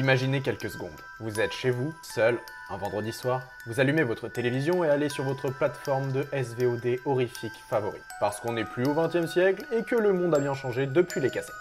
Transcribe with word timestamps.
Imaginez 0.00 0.40
quelques 0.40 0.70
secondes. 0.70 0.98
Vous 1.18 1.40
êtes 1.40 1.52
chez 1.52 1.68
vous, 1.68 1.92
seul, 2.00 2.38
un 2.70 2.78
vendredi 2.78 3.12
soir. 3.12 3.42
Vous 3.66 3.80
allumez 3.80 4.02
votre 4.02 4.28
télévision 4.28 4.82
et 4.82 4.88
allez 4.88 5.10
sur 5.10 5.24
votre 5.24 5.50
plateforme 5.50 6.10
de 6.10 6.24
SVOD 6.32 7.00
horrifique 7.04 7.52
favori. 7.68 7.98
Parce 8.18 8.40
qu'on 8.40 8.54
n'est 8.54 8.64
plus 8.64 8.86
au 8.86 8.94
XXe 8.94 9.30
siècle 9.30 9.66
et 9.70 9.82
que 9.82 9.96
le 9.96 10.14
monde 10.14 10.34
a 10.34 10.38
bien 10.38 10.54
changé 10.54 10.86
depuis 10.86 11.20
les 11.20 11.28
cassettes. 11.28 11.54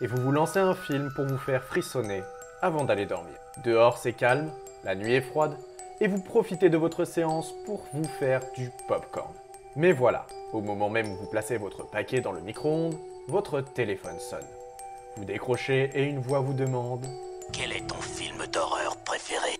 Et 0.00 0.08
vous 0.08 0.20
vous 0.20 0.32
lancez 0.32 0.58
un 0.58 0.74
film 0.74 1.12
pour 1.14 1.24
vous 1.24 1.38
faire 1.38 1.62
frissonner 1.62 2.24
avant 2.62 2.82
d'aller 2.82 3.06
dormir. 3.06 3.36
Dehors 3.62 3.96
c'est 3.96 4.12
calme, 4.12 4.50
la 4.82 4.96
nuit 4.96 5.14
est 5.14 5.20
froide, 5.20 5.56
et 6.00 6.08
vous 6.08 6.20
profitez 6.20 6.70
de 6.70 6.76
votre 6.76 7.04
séance 7.04 7.54
pour 7.64 7.86
vous 7.92 8.08
faire 8.18 8.40
du 8.56 8.72
popcorn. 8.88 9.32
Mais 9.76 9.92
voilà, 9.92 10.26
au 10.52 10.60
moment 10.60 10.90
même 10.90 11.12
où 11.12 11.14
vous 11.14 11.30
placez 11.30 11.58
votre 11.58 11.88
paquet 11.88 12.20
dans 12.20 12.32
le 12.32 12.40
micro-ondes, 12.40 12.98
votre 13.28 13.60
téléphone 13.60 14.18
sonne. 14.18 14.40
Vous 15.16 15.24
décrochez 15.24 15.92
et 15.94 16.02
une 16.02 16.18
voix 16.18 16.40
vous 16.40 16.54
demande 16.54 17.06
Quel 17.52 17.72
est 17.72 17.86
ton 17.86 18.00
film 18.00 18.38
d'horreur 18.52 18.96
préféré 19.04 19.58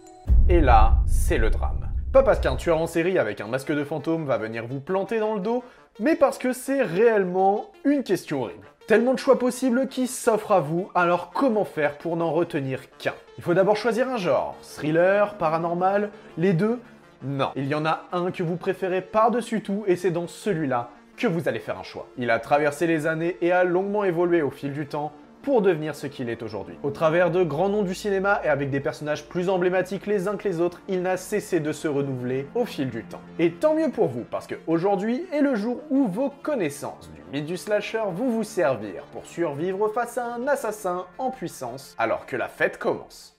Et 0.49 0.61
là, 0.61 0.95
c'est 1.07 1.39
le 1.39 1.51
drame. 1.51 1.89
Pas 2.13 2.23
parce 2.23 2.41
qu'un 2.41 2.57
tueur 2.57 2.79
en 2.79 2.87
série 2.87 3.19
avec 3.19 3.41
un 3.41 3.47
masque 3.47 3.73
de 3.73 3.85
fantôme 3.85 4.25
va 4.25 4.39
venir 4.39 4.67
vous 4.67 4.81
planter 4.81 5.19
dans 5.19 5.35
le 5.35 5.41
dos, 5.41 5.65
mais 6.01 6.17
parce 6.17 6.39
que 6.39 6.53
c'est 6.53 6.83
réellement 6.83 7.71
une 7.85 8.03
question 8.03 8.43
horrible. 8.43 8.67
Tellement 8.87 9.15
de 9.15 9.19
choix 9.19 9.39
possibles 9.39 9.89
qui 9.89 10.07
s'offrent 10.07 10.53
à 10.53 10.61
vous, 10.61 10.91
alors 10.95 11.31
comment 11.33 11.65
faire 11.65 11.99
pour 11.99 12.17
n'en 12.17 12.33
retenir 12.33 12.81
qu'un? 12.99 13.15
Il 13.39 13.45
faut 13.45 13.55
d'abord 13.55 13.77
choisir 13.77 14.09
un 14.09 14.17
genre. 14.17 14.57
Thriller, 14.62 15.35
paranormal, 15.35 16.11
les 16.37 16.53
deux? 16.53 16.81
Non. 17.23 17.51
Il 17.57 17.67
y 17.67 17.75
en 17.75 17.87
a 17.87 18.05
un 18.12 18.31
que 18.31 18.43
vous 18.43 18.57
préférez 18.57 19.01
par-dessus 19.01 19.62
tout 19.62 19.85
et 19.87 19.97
c'est 19.97 20.11
dans 20.11 20.27
celui-là 20.29 20.91
que 21.17 21.27
vous 21.27 21.49
allez 21.49 21.61
faire 21.61 21.79
un 21.79 21.85
choix. 21.85 22.07
Il 22.19 22.31
a 22.31 22.39
traversé 22.39 22.87
les 22.87 23.07
années 23.07 23.37
et 23.41 23.53
a 23.53 23.65
longuement 23.65 24.05
évolué 24.05 24.43
au 24.43 24.51
fil 24.51 24.73
du 24.73 24.87
temps 24.87 25.12
pour 25.45 25.62
devenir 25.62 25.95
ce 25.95 26.06
qu'il 26.06 26.31
est 26.31 26.42
aujourd'hui. 26.42 26.77
Au 26.83 26.91
travers 26.91 27.31
de 27.31 27.45
grands 27.45 27.69
noms 27.69 27.83
du 27.83 27.95
cinéma 27.95 28.41
et 28.45 28.48
avec 28.48 28.70
des 28.70 28.81
personnages 28.81 29.28
plus 29.28 29.48
emblématiques 29.48 30.06
les 30.06 30.27
uns 30.27 30.37
que 30.37 30.48
les 30.48 30.61
autres, 30.61 30.81
il 30.89 31.03
n'a 31.03 31.17
cessé 31.17 31.61
de 31.61 31.70
se 31.70 31.87
renouveler 31.87 32.48
au 32.55 32.64
fil 32.64 32.89
du 32.91 33.05
temps. 33.05 33.20
Et 33.39 33.53
tant 33.53 33.75
mieux 33.75 33.91
pour 33.91 34.09
vous, 34.09 34.25
parce 34.31 34.47
que 34.47 34.56
aujourd'hui 34.67 35.27
est 35.33 35.42
le 35.42 35.55
jour 35.55 35.83
où 35.91 36.06
vos 36.06 36.31
connaissances 36.42 37.11
du 37.12 37.22
mythe 37.31 37.47
du 37.47 37.56
slasher 37.56 38.05
vont 38.15 38.31
vous 38.31 38.45
servir 38.45 39.05
pour 39.12 39.27
survivre 39.27 39.89
face 39.89 40.19
à 40.19 40.34
un 40.34 40.48
assassin 40.48 41.05
en 41.19 41.31
puissance 41.31 41.95
alors 41.98 42.27
que 42.27 42.37
la 42.37 42.48
fête 42.48 42.78
commence. 42.78 43.34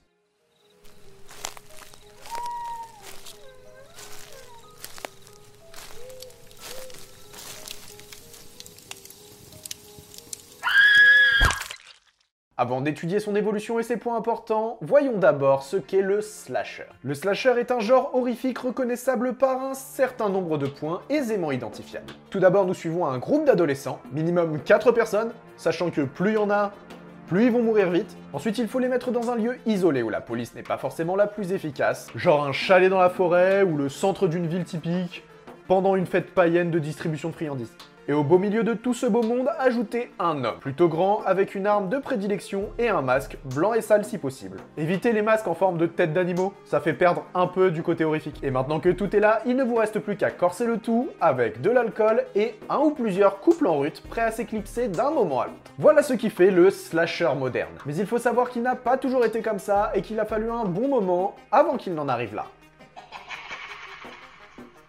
Avant 12.58 12.80
d'étudier 12.80 13.20
son 13.20 13.36
évolution 13.36 13.78
et 13.78 13.82
ses 13.82 13.98
points 13.98 14.16
importants, 14.16 14.78
voyons 14.80 15.18
d'abord 15.18 15.62
ce 15.62 15.76
qu'est 15.76 16.00
le 16.00 16.22
slasher. 16.22 16.86
Le 17.02 17.12
slasher 17.12 17.52
est 17.58 17.70
un 17.70 17.80
genre 17.80 18.12
horrifique 18.14 18.56
reconnaissable 18.56 19.34
par 19.34 19.62
un 19.62 19.74
certain 19.74 20.30
nombre 20.30 20.56
de 20.56 20.66
points 20.66 21.02
aisément 21.10 21.52
identifiables. 21.52 22.14
Tout 22.30 22.40
d'abord, 22.40 22.64
nous 22.64 22.72
suivons 22.72 23.04
un 23.04 23.18
groupe 23.18 23.44
d'adolescents, 23.44 24.00
minimum 24.10 24.58
4 24.64 24.90
personnes, 24.92 25.32
sachant 25.58 25.90
que 25.90 26.00
plus 26.00 26.30
il 26.30 26.34
y 26.36 26.38
en 26.38 26.48
a, 26.48 26.72
plus 27.26 27.44
ils 27.44 27.52
vont 27.52 27.62
mourir 27.62 27.90
vite. 27.90 28.16
Ensuite, 28.32 28.56
il 28.56 28.68
faut 28.68 28.78
les 28.78 28.88
mettre 28.88 29.10
dans 29.10 29.30
un 29.30 29.36
lieu 29.36 29.58
isolé 29.66 30.02
où 30.02 30.08
la 30.08 30.22
police 30.22 30.54
n'est 30.54 30.62
pas 30.62 30.78
forcément 30.78 31.14
la 31.14 31.26
plus 31.26 31.52
efficace, 31.52 32.08
genre 32.14 32.46
un 32.46 32.52
chalet 32.52 32.88
dans 32.88 33.00
la 33.02 33.10
forêt 33.10 33.64
ou 33.64 33.76
le 33.76 33.90
centre 33.90 34.28
d'une 34.28 34.46
ville 34.46 34.64
typique, 34.64 35.24
pendant 35.68 35.94
une 35.94 36.06
fête 36.06 36.32
païenne 36.32 36.70
de 36.70 36.78
distribution 36.78 37.28
de 37.28 37.34
friandises. 37.34 37.74
Et 38.08 38.12
au 38.12 38.22
beau 38.22 38.38
milieu 38.38 38.62
de 38.62 38.72
tout 38.72 38.94
ce 38.94 39.04
beau 39.06 39.22
monde, 39.22 39.50
ajoutez 39.58 40.12
un 40.20 40.44
homme, 40.44 40.60
plutôt 40.60 40.86
grand, 40.86 41.22
avec 41.26 41.56
une 41.56 41.66
arme 41.66 41.88
de 41.88 41.98
prédilection 41.98 42.68
et 42.78 42.88
un 42.88 43.02
masque, 43.02 43.36
blanc 43.52 43.74
et 43.74 43.80
sale 43.80 44.04
si 44.04 44.16
possible. 44.16 44.58
Évitez 44.76 45.12
les 45.12 45.22
masques 45.22 45.48
en 45.48 45.54
forme 45.54 45.76
de 45.76 45.86
tête 45.86 46.12
d'animaux, 46.12 46.54
ça 46.64 46.78
fait 46.78 46.92
perdre 46.92 47.24
un 47.34 47.48
peu 47.48 47.72
du 47.72 47.82
côté 47.82 48.04
horrifique. 48.04 48.38
Et 48.44 48.52
maintenant 48.52 48.78
que 48.78 48.90
tout 48.90 49.16
est 49.16 49.18
là, 49.18 49.40
il 49.44 49.56
ne 49.56 49.64
vous 49.64 49.74
reste 49.74 49.98
plus 49.98 50.16
qu'à 50.16 50.30
corser 50.30 50.66
le 50.66 50.78
tout 50.78 51.08
avec 51.20 51.60
de 51.62 51.70
l'alcool 51.70 52.22
et 52.36 52.54
un 52.68 52.78
ou 52.78 52.90
plusieurs 52.92 53.40
couples 53.40 53.66
en 53.66 53.78
rut 53.78 54.00
prêts 54.08 54.22
à 54.22 54.30
s'éclipser 54.30 54.86
d'un 54.86 55.10
moment 55.10 55.40
à 55.40 55.46
l'autre. 55.46 55.58
Voilà 55.76 56.04
ce 56.04 56.12
qui 56.12 56.30
fait 56.30 56.52
le 56.52 56.70
slasher 56.70 57.30
moderne. 57.36 57.74
Mais 57.86 57.96
il 57.96 58.06
faut 58.06 58.18
savoir 58.18 58.50
qu'il 58.50 58.62
n'a 58.62 58.76
pas 58.76 58.98
toujours 58.98 59.24
été 59.24 59.42
comme 59.42 59.58
ça 59.58 59.90
et 59.96 60.02
qu'il 60.02 60.20
a 60.20 60.24
fallu 60.24 60.48
un 60.48 60.64
bon 60.64 60.86
moment 60.86 61.34
avant 61.50 61.76
qu'il 61.76 61.94
n'en 61.94 62.06
arrive 62.06 62.36
là. 62.36 62.46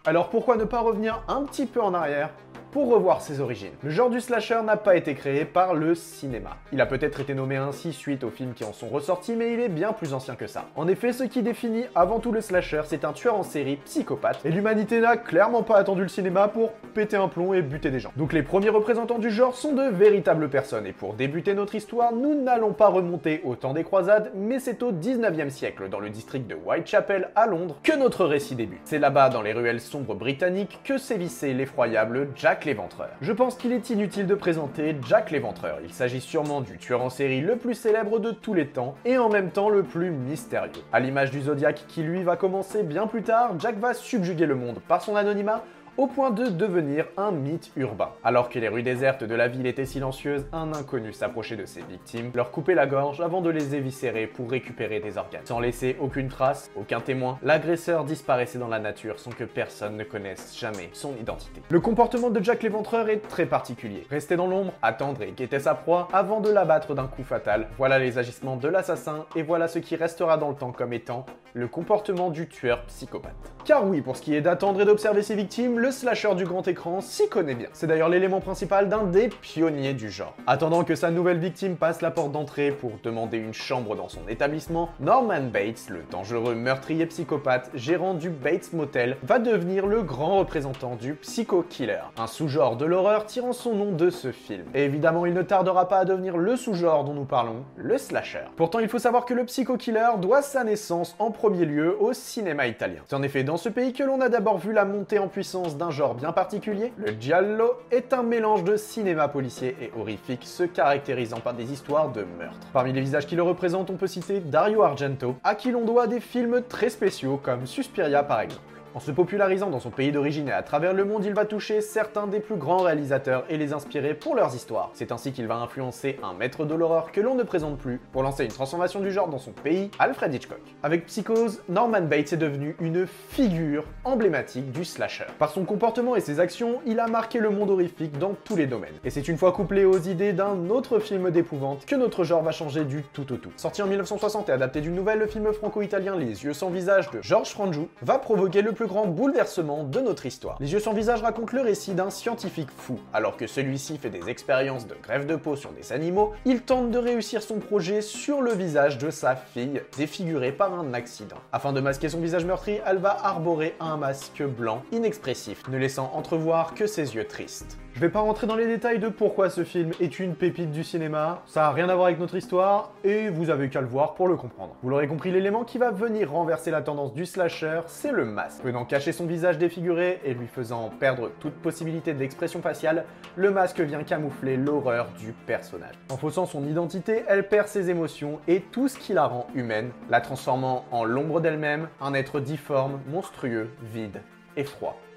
Alors 0.08 0.30
pourquoi 0.30 0.56
ne 0.56 0.64
pas 0.64 0.80
revenir 0.80 1.22
un 1.28 1.44
petit 1.44 1.66
peu 1.66 1.82
en 1.82 1.94
arrière 1.94 2.30
pour 2.72 2.90
revoir 2.90 3.22
ses 3.22 3.40
origines. 3.40 3.72
Le 3.84 3.90
genre 3.90 4.10
du 4.10 4.22
slasher 4.22 4.62
n'a 4.64 4.78
pas 4.78 4.96
été 4.96 5.14
créé 5.14 5.46
par 5.46 5.74
le 5.74 5.96
cinéma. 5.96 6.58
Il 6.72 6.82
a 6.82 6.86
peut-être 6.86 7.20
été 7.20 7.34
nommé 7.34 7.56
ainsi 7.56 7.94
suite 7.94 8.24
aux 8.24 8.30
films 8.30 8.54
qui 8.54 8.64
en 8.64 8.74
sont 8.74 8.88
ressortis, 8.88 9.36
mais 9.36 9.54
il 9.54 9.60
est 9.60 9.70
bien 9.70 9.94
plus 9.94 10.14
ancien 10.14 10.36
que 10.36 10.48
ça. 10.48 10.66
En 10.76 10.88
effet, 10.88 11.14
ce 11.14 11.24
qui 11.24 11.42
définit 11.42 11.86
avant 11.96 12.20
tout 12.20 12.32
le 12.32 12.42
slasher, 12.42 12.82
c'est 12.86 13.06
un 13.06 13.14
tueur 13.14 13.36
en 13.36 13.44
série 13.44 13.78
psychopathe, 13.86 14.46
et 14.46 14.52
l'humanité 14.52 15.00
n'a 15.00 15.18
clairement 15.18 15.64
pas 15.64 15.78
attendu 15.78 16.02
le 16.02 16.08
cinéma 16.08 16.48
pour 16.48 16.72
péter 16.94 17.18
un 17.18 17.28
plomb 17.28 17.54
et 17.54 17.62
buter 17.62 17.92
des 17.92 18.00
gens. 18.00 18.12
Donc 18.18 18.34
les 18.34 18.44
premiers 18.44 18.70
représentants 18.70 19.20
du 19.20 19.30
genre 19.30 19.56
sont 19.56 19.74
de 19.74 19.84
véritables 19.84 20.50
personnes, 20.50 20.86
et 20.86 20.94
pour 20.94 21.14
débuter 21.14 21.54
notre 21.54 21.76
histoire, 21.76 22.14
nous 22.14 22.36
n'allons 22.36 22.74
pas 22.74 22.88
remonter 22.88 23.42
au 23.44 23.56
temps 23.56 23.74
des 23.74 23.84
croisades, 23.84 24.32
mais 24.36 24.60
c'est 24.60 24.84
au 24.84 24.92
19e 24.92 25.50
siècle, 25.50 25.90
dans 25.90 26.00
le 26.00 26.10
district 26.10 26.48
de 26.48 26.56
Whitechapel 26.56 27.30
à 27.36 27.48
Londres, 27.48 27.78
que 27.84 27.96
notre 27.96 28.26
récit 28.26 28.56
débute. 28.56 28.82
C'est 28.86 29.00
là-bas, 29.00 29.30
dans 29.30 29.42
les 29.42 29.54
ruelles 29.54 29.82
sombres 29.82 30.16
britanniques, 30.16 30.80
que 30.84 30.98
sévissait 30.98 31.54
l'effroyable 31.54 32.30
Jack 32.36 32.57
l'Éventreur. 32.66 33.10
Je 33.22 33.32
pense 33.32 33.56
qu'il 33.56 33.72
est 33.72 33.90
inutile 33.90 34.28
de 34.28 34.36
présenter 34.36 34.96
Jack 35.08 35.32
l'Éventreur. 35.32 35.80
Il 35.84 35.94
s'agit 35.94 36.22
sûrement 36.22 36.62
du 36.62 36.78
tueur 36.78 37.02
en 37.02 37.10
série 37.10 37.42
le 37.42 37.56
plus 37.56 37.76
célèbre 37.76 38.20
de 38.20 38.32
tous 38.32 38.54
les 38.54 38.68
temps 38.68 38.96
et 39.06 39.18
en 39.18 39.30
même 39.30 39.52
temps 39.52 39.70
le 39.70 39.84
plus 39.84 40.12
mystérieux. 40.12 40.72
À 40.94 41.00
l'image 41.00 41.32
du 41.32 41.42
Zodiac 41.42 41.86
qui 41.88 42.04
lui 42.04 42.24
va 42.24 42.36
commencer 42.36 42.84
bien 42.84 43.08
plus 43.08 43.24
tard, 43.24 43.56
Jack 43.60 43.78
va 43.80 43.94
subjuguer 43.94 44.46
le 44.46 44.56
monde 44.56 44.80
par 44.88 45.02
son 45.02 45.16
anonymat 45.16 45.64
au 45.98 46.06
point 46.06 46.30
de 46.30 46.46
devenir 46.46 47.06
un 47.18 47.32
mythe 47.32 47.72
urbain. 47.76 48.10
Alors 48.24 48.50
que 48.50 48.60
les 48.60 48.68
rues 48.68 48.84
désertes 48.84 49.24
de 49.24 49.34
la 49.34 49.48
ville 49.48 49.66
étaient 49.66 49.86
silencieuses, 49.86 50.46
un 50.54 50.74
inconnu 50.74 51.12
s'approchait 51.12 51.56
de 51.56 51.66
ses 51.66 51.82
victimes, 51.82 52.32
leur 52.36 52.52
coupait 52.52 52.76
la 52.76 52.86
gorge 52.86 53.20
avant 53.20 53.42
de 53.42 53.50
les 53.50 53.74
éviscérer 53.74 54.28
pour 54.28 54.50
récupérer 54.50 55.00
des 55.00 55.18
organes. 55.18 55.42
Sans 55.46 55.60
laisser 55.60 55.98
aucune 56.00 56.30
trace, 56.30 56.70
aucun 56.76 57.00
témoin, 57.00 57.40
l'agresseur 57.42 58.04
disparaissait 58.04 58.60
dans 58.60 58.68
la 58.68 58.80
nature 58.80 59.20
sans 59.20 59.32
que 59.32 59.44
personne 59.44 59.98
ne 59.98 60.04
connaisse 60.04 60.56
jamais 60.58 60.90
son 60.94 61.16
identité. 61.20 61.62
Le 61.70 61.80
comportement 61.80 62.30
de 62.30 62.44
Jack 62.44 62.62
l'Éventreur 62.62 63.10
est 63.10 63.28
très 63.28 63.48
particulier. 63.48 64.06
Rester 64.10 64.36
dans 64.36 64.48
l'ombre, 64.48 64.74
attendre 64.84 65.24
et 65.24 65.32
guetter 65.32 65.60
sa 65.60 65.74
proie 65.74 66.08
avant 66.14 66.42
de 66.42 66.50
l'abattre 66.50 66.94
d'un 66.94 67.08
coup 67.08 67.24
fatal, 67.24 67.70
voilà 67.78 67.98
les 67.98 68.20
agissements 68.20 68.56
de 68.56 68.68
l'assassin 68.68 69.26
et 69.36 69.42
voilà 69.42 69.68
ce 69.68 69.80
qui 69.80 69.96
restera 69.96 70.38
dans 70.38 70.50
le 70.50 70.56
temps 70.56 70.72
comme 70.72 70.94
étant 70.94 71.26
le 71.54 71.68
comportement 71.68 72.30
du 72.30 72.48
tueur 72.48 72.84
psychopathe. 72.86 73.34
Car 73.66 73.86
oui, 73.86 74.02
pour 74.02 74.16
ce 74.16 74.22
qui 74.22 74.36
est 74.36 74.42
d'attendre 74.42 74.80
et 74.82 74.86
d'observer 74.86 75.24
ses 75.24 75.36
victimes, 75.36 75.80
slasher 75.92 76.36
du 76.36 76.46
grand 76.46 76.68
écran 76.68 77.02
s'y 77.02 77.30
connaît 77.30 77.56
bien. 77.56 77.68
C'est 77.74 77.88
d'ailleurs 77.88 78.10
l'élément 78.10 78.40
principal 78.40 78.90
d'un 78.90 79.04
des 79.04 79.30
pionniers 79.30 79.94
du 79.94 80.10
genre. 80.10 80.36
Attendant 80.48 80.84
que 80.84 80.96
sa 80.96 81.12
nouvelle 81.12 81.40
victime 81.40 81.76
passe 81.76 82.02
la 82.02 82.12
porte 82.12 82.32
d'entrée 82.32 82.72
pour 82.72 82.92
demander 83.04 83.38
une 83.38 83.54
chambre 83.54 83.96
dans 83.96 84.10
son 84.10 84.28
établissement, 84.28 84.90
Norman 85.00 85.44
Bates, 85.52 85.90
le 85.90 86.02
dangereux 86.10 86.56
meurtrier 86.56 87.06
psychopathe, 87.06 87.70
gérant 87.74 88.14
du 88.14 88.30
Bates 88.30 88.74
Motel, 88.74 89.18
va 89.24 89.40
devenir 89.40 89.86
le 89.88 90.02
grand 90.02 90.40
représentant 90.40 90.96
du 90.96 91.14
psycho-killer, 91.16 92.02
un 92.18 92.28
sous-genre 92.28 92.76
de 92.76 92.86
l'horreur 92.86 93.26
tirant 93.26 93.54
son 93.54 93.76
nom 93.76 93.92
de 93.92 94.10
ce 94.10 94.32
film. 94.32 94.66
Et 94.74 94.84
évidemment, 94.84 95.26
il 95.26 95.34
ne 95.34 95.42
tardera 95.42 95.88
pas 95.88 96.00
à 96.00 96.06
devenir 96.06 96.38
le 96.38 96.56
sous-genre 96.56 97.04
dont 97.04 97.14
nous 97.14 97.26
parlons, 97.26 97.64
le 97.76 97.98
slasher. 97.98 98.46
Pourtant, 98.56 98.80
il 98.80 98.90
faut 98.90 99.00
savoir 99.00 99.26
que 99.26 99.34
le 99.34 99.46
psycho-killer 99.46 100.18
doit 100.22 100.42
sa 100.42 100.64
naissance 100.64 101.16
en 101.20 101.32
premier 101.32 101.66
lieu 101.66 101.98
au 102.02 102.14
cinéma 102.14 102.68
italien. 102.68 103.02
C'est 103.08 103.16
en 103.16 103.24
effet 103.24 103.44
dans 103.44 103.58
ce 103.58 103.70
pays 103.70 103.94
que 103.94 104.04
l'on 104.04 104.22
a 104.22 104.30
d'abord 104.30 104.58
vu 104.58 104.74
la 104.74 104.86
montée 104.86 105.20
en 105.20 105.28
puissance 105.28 105.77
d'un 105.78 105.92
genre 105.92 106.16
bien 106.16 106.32
particulier. 106.32 106.92
Le 106.98 107.14
giallo 107.20 107.74
est 107.92 108.14
un 108.14 108.24
mélange 108.24 108.64
de 108.64 108.76
cinéma 108.76 109.28
policier 109.28 109.76
et 109.82 109.92
horrifique 109.98 110.46
se 110.46 110.64
caractérisant 110.64 111.40
par 111.40 111.54
des 111.54 111.72
histoires 111.72 112.12
de 112.12 112.26
meurtre. 112.38 112.68
Parmi 112.74 112.92
les 112.92 113.02
visages 113.02 113.28
qui 113.28 113.36
le 113.36 113.44
représentent, 113.44 113.90
on 113.90 113.96
peut 113.96 114.08
citer 114.08 114.40
Dario 114.40 114.84
Argento, 114.84 115.36
à 115.44 115.56
qui 115.56 115.72
l'on 115.72 115.86
doit 115.86 116.08
des 116.08 116.20
films 116.20 116.62
très 116.68 116.90
spéciaux 116.90 117.40
comme 117.42 117.66
Suspiria 117.66 118.24
par 118.24 118.42
exemple. 118.42 118.77
En 118.98 119.00
se 119.00 119.12
popularisant 119.12 119.70
dans 119.70 119.80
son 119.80 119.92
pays 119.92 120.12
d'origine 120.12 120.48
et 120.48 120.52
à 120.52 120.64
travers 120.64 120.92
le 120.92 121.06
monde, 121.06 121.24
il 121.24 121.36
va 121.36 121.46
toucher 121.46 121.82
certains 121.82 122.26
des 122.26 122.40
plus 122.40 122.56
grands 122.56 122.82
réalisateurs 122.82 123.46
et 123.48 123.56
les 123.56 123.72
inspirer 123.72 124.16
pour 124.16 124.34
leurs 124.34 124.56
histoires. 124.56 124.90
C'est 124.96 125.12
ainsi 125.12 125.34
qu'il 125.34 125.46
va 125.46 125.58
influencer 125.58 126.18
un 126.24 126.34
maître 126.34 126.66
de 126.66 126.74
l'horreur 126.74 127.12
que 127.12 127.22
l'on 127.22 127.36
ne 127.36 127.44
présente 127.44 127.78
plus 127.78 128.02
pour 128.12 128.24
lancer 128.24 128.46
une 128.46 128.50
transformation 128.50 129.00
du 129.00 129.12
genre 129.12 129.28
dans 129.28 129.38
son 129.38 129.52
pays, 129.52 129.92
Alfred 130.00 130.34
Hitchcock. 130.34 130.62
Avec 130.82 131.06
Psychose, 131.06 131.62
Norman 131.70 132.02
Bates 132.02 132.34
est 132.34 132.38
devenu 132.38 132.76
une 132.82 133.06
figure 133.06 133.84
emblématique 134.04 134.72
du 134.72 134.84
slasher. 134.84 135.28
Par 135.38 135.52
son 135.52 135.64
comportement 135.64 136.16
et 136.16 136.20
ses 136.20 136.40
actions, 136.40 136.82
il 136.88 137.00
a 137.00 137.06
marqué 137.06 137.38
le 137.38 137.52
monde 137.52 137.70
horrifique 137.70 138.18
dans 138.18 138.34
tous 138.46 138.56
les 138.56 138.66
domaines. 138.66 138.96
Et 139.04 139.12
c'est 139.12 139.28
une 139.28 139.38
fois 139.38 139.52
couplé 139.52 139.86
aux 139.86 140.00
idées 140.00 140.34
d'un 140.34 140.72
autre 140.72 140.98
film 140.98 141.30
d'épouvante 141.30 141.86
que 141.86 141.96
notre 141.96 142.24
genre 142.24 142.42
va 142.42 142.52
changer 142.52 142.84
du 142.84 143.04
tout 143.14 143.32
au 143.32 143.38
tout. 143.38 143.52
Sorti 143.58 143.84
en 143.84 143.86
1960 143.86 144.50
et 144.50 144.54
adapté 144.54 144.82
d'une 144.82 144.96
nouvelle, 144.96 145.20
le 145.20 145.28
film 145.28 145.54
franco-italien 145.54 146.16
Les 146.16 146.46
yeux 146.46 146.54
sans 146.54 146.72
visage 146.72 147.12
de 147.12 147.22
Georges 147.22 147.52
Franju 147.52 147.90
va 148.02 148.18
provoquer 148.18 148.64
le 148.64 148.72
plus 148.72 148.87
grand 148.88 149.06
bouleversement 149.06 149.84
de 149.84 150.00
notre 150.00 150.26
histoire. 150.26 150.58
Les 150.60 150.74
yeux 150.74 150.80
sans 150.80 150.94
visage 150.94 151.22
raconte 151.22 151.54
le 151.54 151.62
récit 151.62 151.94
d'un 151.94 152.10
scientifique 152.10 152.72
fou. 152.76 153.00
Alors 153.14 153.38
que 153.38 153.46
celui-ci 153.46 153.98
fait 153.98 154.10
des 154.10 154.30
expériences 154.30 154.88
de 154.88 154.96
grève 155.02 155.28
de 155.28 155.36
peau 155.36 155.56
sur 155.56 155.72
des 155.72 155.94
animaux, 155.94 156.34
il 156.46 156.62
tente 156.62 156.90
de 156.90 156.98
réussir 156.98 157.44
son 157.44 157.60
projet 157.60 158.02
sur 158.02 158.42
le 158.42 158.54
visage 158.54 158.98
de 158.98 159.12
sa 159.12 159.36
fille, 159.36 159.82
défigurée 159.98 160.52
par 160.52 160.74
un 160.74 160.94
accident. 160.94 161.38
Afin 161.52 161.74
de 161.74 161.82
masquer 161.82 162.10
son 162.10 162.20
visage 162.20 162.46
meurtri, 162.46 162.80
elle 162.86 162.98
va 162.98 163.18
arborer 163.24 163.76
un 163.80 163.98
masque 163.98 164.44
blanc 164.44 164.82
inexpressif, 164.92 165.68
ne 165.68 165.78
laissant 165.78 166.12
entrevoir 166.16 166.74
que 166.74 166.88
ses 166.88 167.16
yeux 167.16 167.28
tristes. 167.28 167.78
Je 167.94 168.02
vais 168.02 168.10
pas 168.10 168.20
rentrer 168.20 168.46
dans 168.46 168.56
les 168.56 168.68
détails 168.68 169.00
de 169.00 169.10
pourquoi 169.10 169.50
ce 169.50 169.64
film 169.64 169.90
est 170.00 170.20
une 170.20 170.36
pépite 170.36 170.70
du 170.70 170.84
cinéma, 170.84 171.42
ça 171.48 171.66
a 171.66 171.72
rien 171.72 171.90
à 171.90 171.96
voir 171.96 172.08
avec 172.08 172.20
notre 172.20 172.36
histoire, 172.36 172.92
et 173.04 173.30
vous 173.30 173.50
avez 173.50 173.70
qu'à 173.70 173.82
le 173.82 173.88
voir 173.88 174.14
pour 174.14 174.28
le 174.28 174.36
comprendre. 174.36 174.76
Vous 174.84 174.90
l'aurez 174.90 175.08
compris, 175.08 175.32
l'élément 175.32 175.64
qui 175.64 175.80
va 175.80 175.90
venir 175.90 176.32
renverser 176.32 176.70
la 176.70 176.84
tendance 176.84 177.14
du 177.14 177.26
slasher, 177.26 177.82
c'est 177.88 178.12
le 178.12 178.26
masque. 178.26 178.64
Venant 178.78 178.86
cacher 178.86 179.12
son 179.12 179.26
visage 179.26 179.58
défiguré 179.58 180.22
et 180.24 180.36
lui 180.36 180.46
faisant 180.46 180.92
perdre 181.00 181.32
toute 181.40 181.56
possibilité 181.56 182.14
d'expression 182.14 182.62
faciale, 182.62 183.06
le 183.36 183.50
masque 183.50 183.80
vient 183.80 184.04
camoufler 184.04 184.56
l'horreur 184.56 185.08
du 185.18 185.34
personnage. 185.48 185.96
En 186.12 186.18
faussant 186.18 186.46
son 186.46 186.64
identité, 186.64 187.24
elle 187.28 187.48
perd 187.48 187.68
ses 187.70 187.90
émotions 187.90 188.40
et 188.48 188.62
tout 188.62 188.88
ce 188.88 189.00
qui 189.00 189.14
la 189.14 189.26
rend 189.26 189.48
humaine, 189.56 189.90
la 190.12 190.22
transformant 190.22 190.86
en 190.92 191.06
l'ombre 191.06 191.42
d'elle-même, 191.42 191.88
un 192.00 192.14
être 192.14 192.40
difforme, 192.40 193.00
monstrueux, 193.08 193.72
vide 193.82 194.22